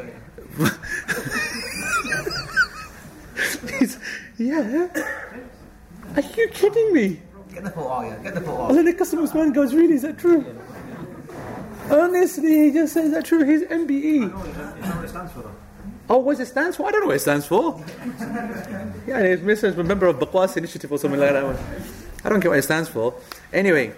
[4.38, 4.88] Yeah.
[6.16, 7.20] Are you kidding me?
[7.54, 8.18] Get the out, yeah.
[8.22, 8.70] Get the photo out.
[8.70, 10.46] And then the customer's man goes, really, is that true?
[11.90, 13.44] Honestly, he just says, that true?
[13.44, 14.04] He's MBE.
[14.04, 15.56] You know what it stands for though?
[16.09, 16.87] Oh, what does it stand for?
[16.87, 17.83] I don't know what it stands for.
[19.07, 19.77] yeah, it's Mr.
[19.77, 21.57] a member of Baqwas Initiative or something like that.
[22.25, 23.15] I don't care what it stands for.
[23.53, 23.93] Anyway,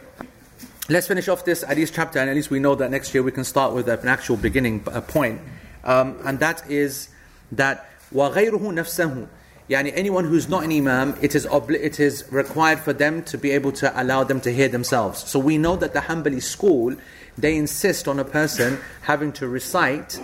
[0.88, 3.32] let's finish off this Hadith chapter, and at least we know that next year we
[3.32, 5.40] can start with an actual beginning a point.
[5.82, 7.08] Um, and that is
[7.52, 9.28] that وَغَيْرُهُ نَفْسَهُ
[9.70, 13.38] Yani anyone who's not an imam, it is, obli- it is required for them to
[13.38, 15.26] be able to allow them to hear themselves.
[15.26, 16.94] So we know that the Hanbali school,
[17.38, 20.20] they insist on a person having to recite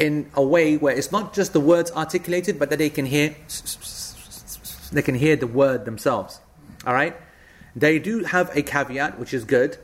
[0.00, 3.36] in a way where it's not just the words articulated, but that they can hear,
[4.90, 6.40] they can hear the word themselves.
[6.86, 7.14] All right.
[7.76, 9.76] They do have a caveat, which is good.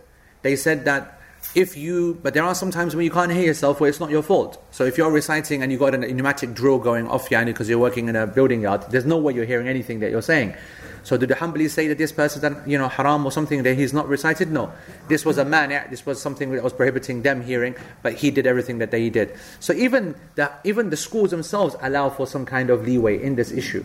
[0.43, 1.21] They said that
[1.57, 4.11] if you, but there are some times when you can't hear yourself where it's not
[4.11, 4.63] your fault.
[4.73, 7.79] So if you're reciting and you've got a pneumatic drill going off yani because you're
[7.79, 10.55] working in a building yard, there's no way you're hearing anything that you're saying.
[11.03, 13.75] So did the Hanbalis say that this person that you know haram or something that
[13.75, 14.51] he's not recited?
[14.51, 14.71] No.
[15.09, 18.47] This was a mani', this was something that was prohibiting them hearing, but he did
[18.47, 19.33] everything that they did.
[19.59, 23.51] So even the even the schools themselves allow for some kind of leeway in this
[23.51, 23.85] issue.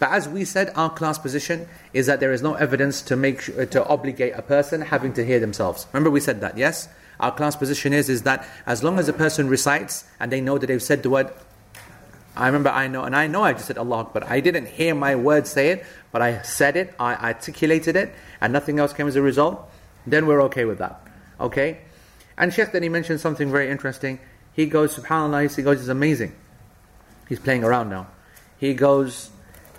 [0.00, 3.42] But as we said, our class position is that there is no evidence to make
[3.42, 5.86] su- uh, to obligate a person having to hear themselves.
[5.92, 6.88] Remember, we said that, yes.
[7.20, 10.56] Our class position is is that as long as a person recites and they know
[10.56, 11.30] that they've said the word,
[12.34, 14.94] I remember I know, and I know I just said Allah but I didn't hear
[14.94, 19.06] my word say it, but I said it, I articulated it, and nothing else came
[19.06, 19.70] as a result.
[20.06, 21.06] Then we're okay with that,
[21.38, 21.82] okay.
[22.38, 24.18] And Sheikh then he mentioned something very interesting.
[24.54, 26.34] He goes, Subhanallah, he goes, it's amazing.
[27.28, 28.06] He's playing around now.
[28.56, 29.30] He goes,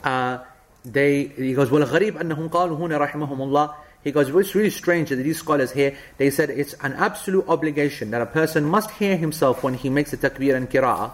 [0.03, 0.39] uh,
[0.83, 3.75] they he goes well gharib annahum qalu rahimahumullah.
[4.03, 7.47] He goes well, it's really strange that these scholars here they said it's an absolute
[7.47, 11.11] obligation that a person must hear himself when he makes the takbir and qira'ah.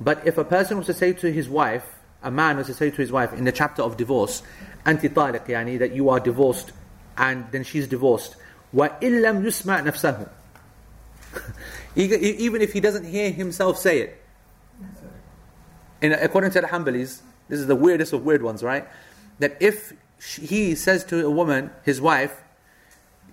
[0.00, 1.84] But if a person was to say to his wife
[2.22, 4.42] a man was to say to his wife in the chapter of divorce
[4.86, 6.72] anti taliq yani that you are divorced
[7.16, 8.36] and then she's divorced
[8.72, 10.28] wa illam yusma' nafsahu.
[11.96, 14.22] Even if he doesn't hear himself say it.
[16.00, 17.20] In, according to the Hanbalis
[17.50, 18.88] this is the weirdest of weird ones, right?
[19.40, 19.92] That if
[20.38, 22.42] he says to a woman, his wife,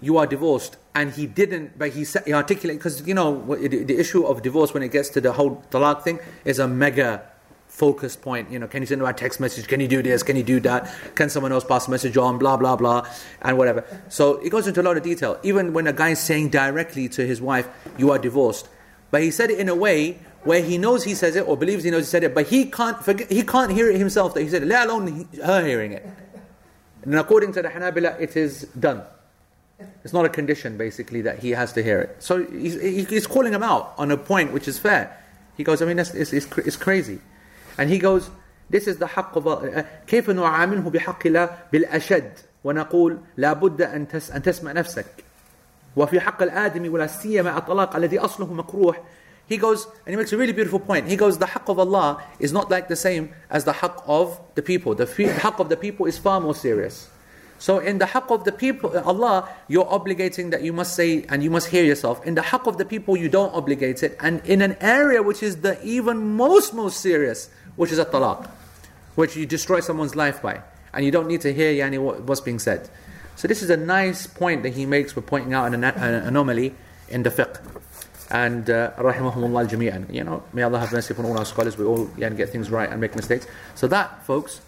[0.01, 4.25] you are divorced, and he didn't, but he, he articulated, because you know, the issue
[4.25, 7.23] of divorce when it gets to the whole talaq thing is a mega
[7.67, 8.49] focus point.
[8.51, 9.67] You know, can you send a text message?
[9.67, 10.23] Can you do this?
[10.23, 10.91] Can you do that?
[11.15, 12.39] Can someone else pass a message on?
[12.39, 13.07] Blah, blah, blah,
[13.41, 13.83] and whatever.
[14.09, 15.39] So it goes into a lot of detail.
[15.43, 18.67] Even when a guy is saying directly to his wife, you are divorced,
[19.11, 21.84] but he said it in a way where he knows he says it or believes
[21.84, 24.42] he knows he said it, but he can't forget, he can't hear it himself that
[24.42, 26.04] he said it, let alone he- her hearing it.
[27.02, 29.02] And according to the Hanabila, it is done.
[30.04, 32.16] It's not a condition, basically, that he has to hear it.
[32.22, 35.16] So he's, he- he's calling him out on a point which is fair.
[35.56, 37.20] He goes, I mean, that's, it's, it's, cr- it's crazy.
[37.78, 38.30] And he goes,
[38.70, 42.32] this is the حق of uh, كيف نعامله بحق الله بالأشد
[42.64, 45.06] ونقول لا بد أن, تس أن تسمع نفسك
[45.96, 48.96] وفي حق الآدم ولا سيما الطلاق الذي أصله مكروه
[49.47, 51.07] he goes and he makes a really beautiful point.
[51.07, 54.39] He goes the haqq of Allah is not like the same as the haqq of
[54.55, 54.93] the people.
[54.93, 57.09] The, the haqq of the people is far more serious.
[57.57, 61.25] So in the haqq of the people uh, Allah you're obligating that you must say
[61.29, 62.25] and you must hear yourself.
[62.25, 64.17] In the haqq of the people you don't obligate it.
[64.19, 68.49] And in an area which is the even most most serious which is a talaq
[69.15, 70.61] which you destroy someone's life by
[70.93, 72.89] and you don't need to hear yani, what, what's being said.
[73.37, 76.75] So this is a nice point that he makes for pointing out an, an anomaly
[77.07, 77.61] in the fiqh.
[78.29, 80.13] And uh, jami'an.
[80.13, 81.77] You know, may Allah have mercy upon all our scholars.
[81.77, 83.47] We all yeah, get things right and make mistakes.
[83.75, 84.61] So that, folks,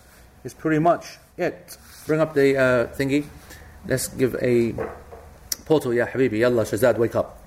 [0.44, 1.78] is pretty much it.
[2.08, 3.26] Bring up the uh, thingy.
[3.86, 4.74] Let's give a
[5.66, 6.40] portal, ya habibi.
[6.40, 7.38] Yalla, Shazad, wake up.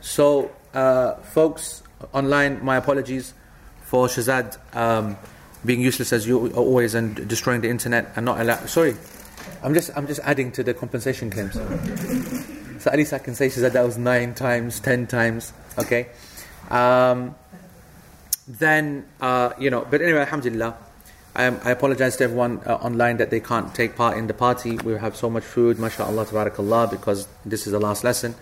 [0.00, 1.82] So, uh, folks
[2.12, 3.34] online, my apologies
[3.84, 5.16] for Shazad um,
[5.64, 8.56] being useless as you always and destroying the internet and not allow.
[8.66, 8.96] Sorry,
[9.62, 11.56] I'm just I'm just adding to the compensation claims.
[12.82, 15.52] So at least I can say she said that was nine times, ten times.
[15.78, 16.08] Okay.
[16.68, 17.36] Um,
[18.48, 20.76] then uh, you know, but anyway, Alhamdulillah.
[21.34, 24.76] I, I apologize to everyone uh, online that they can't take part in the party.
[24.76, 28.34] We have so much food, mashallah, tabarakallah, because this is the last lesson.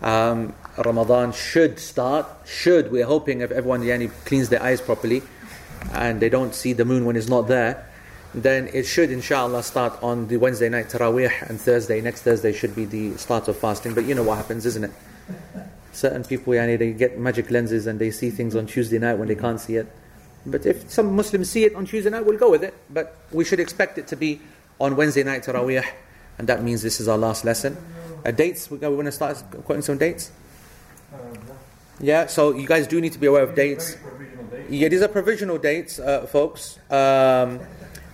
[0.00, 2.26] Um, Ramadan should start.
[2.46, 5.22] Should we're hoping if everyone yani, cleans their eyes properly,
[5.92, 7.86] and they don't see the moon when it's not there,
[8.34, 12.00] then it should inshallah start on the Wednesday night Taraweeh and Thursday.
[12.00, 13.94] Next Thursday should be the start of fasting.
[13.94, 14.90] But you know what happens, isn't it?
[15.92, 19.28] Certain people yani, they get magic lenses and they see things on Tuesday night when
[19.28, 19.86] they can't see it.
[20.44, 22.74] But if some Muslims see it on Tuesday night, we'll go with it.
[22.90, 24.40] But we should expect it to be
[24.80, 25.86] on Wednesday night Taraweeh,
[26.38, 27.76] and that means this is our last lesson.
[28.24, 30.32] Uh, dates, we're going to start quoting some dates.
[32.00, 33.96] Yeah, so you guys do need to be aware of dates.
[34.68, 36.78] Yeah, these are provisional dates, uh, folks.
[36.90, 37.60] Um,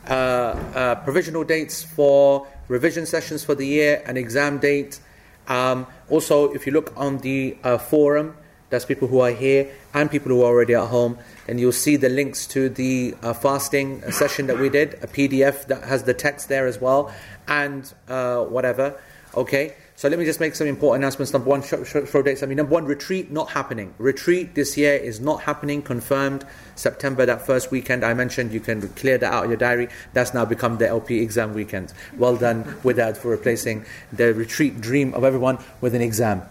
[0.09, 5.01] uh, uh, provisional dates for revision sessions for the year, an exam date.
[5.49, 8.37] Um, also, if you look on the uh, forum,
[8.71, 11.97] that's people who are here and people who are already at home, and you'll see
[11.97, 16.15] the links to the uh, fasting session that we did, a PDF that has the
[16.15, 17.13] text there as well,
[17.49, 18.99] and uh, whatever.
[19.35, 21.35] Okay, so let me just make some important announcements.
[21.35, 22.43] Number one, show, show, show dates.
[22.43, 23.93] I mean, number one, retreat not happening.
[23.99, 25.83] Retreat this year is not happening.
[25.83, 28.51] Confirmed September, that first weekend I mentioned.
[28.51, 29.89] You can clear that out of your diary.
[30.15, 31.93] That's now become the LP exam weekend.
[32.17, 36.45] Well done with that for replacing the retreat dream of everyone with an exam.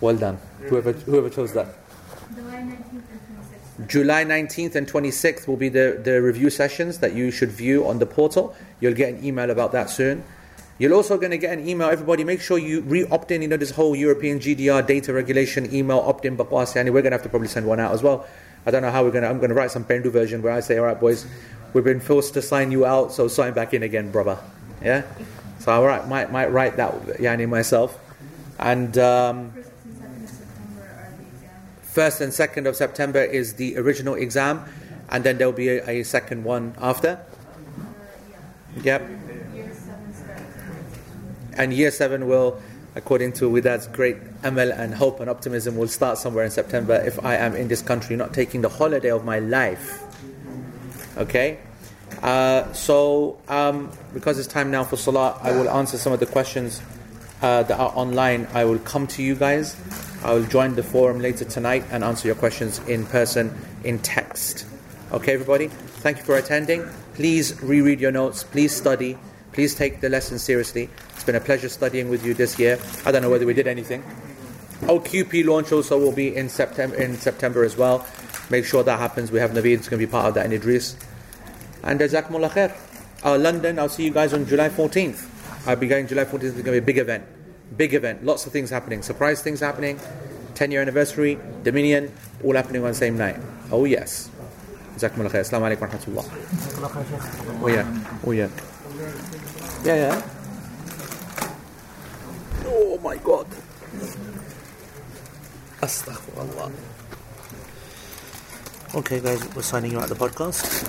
[0.00, 0.38] Well done.
[0.62, 1.68] Whoever whoever chose that.
[3.86, 8.00] July 19th and 26th will be the, the review sessions that you should view on
[8.00, 8.56] the portal.
[8.80, 10.24] You'll get an email about that soon.
[10.80, 11.90] You're also going to get an email.
[11.90, 13.42] Everybody, make sure you re-opt in.
[13.42, 16.38] You know this whole European GDR data regulation email opt-in.
[16.38, 18.26] Bakwas, yani we're going to have to probably send one out as well.
[18.64, 19.28] I don't know how we're going to.
[19.28, 21.26] I'm going to write some Pendu version where I say, "All right, boys,
[21.74, 24.38] we've been forced to sign you out, so sign back in again, brother."
[24.82, 25.02] Yeah.
[25.58, 27.98] So right, might might write that yani myself,
[28.58, 28.96] and.
[28.96, 29.52] Um,
[31.90, 34.64] First and second of September is the original exam,
[35.08, 37.18] and then there'll be a, a second one after.
[38.84, 39.02] Yep.
[41.56, 42.60] And year seven will,
[42.94, 47.22] according to Widad's great amal and hope and optimism, will start somewhere in September if
[47.24, 50.02] I am in this country, not taking the holiday of my life.
[51.16, 51.58] Okay?
[52.22, 56.26] Uh, so, um, because it's time now for Salah, I will answer some of the
[56.26, 56.82] questions
[57.40, 58.46] uh, that are online.
[58.52, 59.76] I will come to you guys.
[60.22, 64.66] I will join the forum later tonight and answer your questions in person, in text.
[65.12, 65.68] Okay, everybody?
[65.68, 66.86] Thank you for attending.
[67.14, 68.44] Please reread your notes.
[68.44, 69.16] Please study.
[69.52, 70.90] Please take the lesson seriously.
[71.19, 72.79] It's been a pleasure studying with you this year.
[73.05, 74.03] I don't know whether we did anything.
[74.87, 78.05] Oh, QP launch also will be in September in September as well.
[78.49, 79.31] Make sure that happens.
[79.31, 80.95] We have Naveed, it's going to be part of that in Idris.
[81.83, 82.75] And Jazakumullah khair.
[83.23, 85.67] Uh, London, I'll see you guys on July 14th.
[85.67, 86.43] I'll be going July 14th.
[86.43, 87.23] It's going to be a big event.
[87.75, 88.23] Big event.
[88.23, 89.01] Lots of things happening.
[89.01, 89.99] Surprise things happening.
[90.53, 92.13] 10 year anniversary, Dominion,
[92.43, 93.37] all happening on the same night.
[93.71, 94.29] Oh, yes.
[94.97, 95.41] Jazakumullah khair.
[95.41, 96.25] Assalamu alaikum wa rahmatullah.
[96.65, 97.03] جزاك الله خير
[99.83, 100.38] شيخ
[102.66, 103.46] Oh, my God.
[105.80, 106.72] Astaghfirullah.
[108.94, 110.86] Okay, guys, we're signing out the podcast.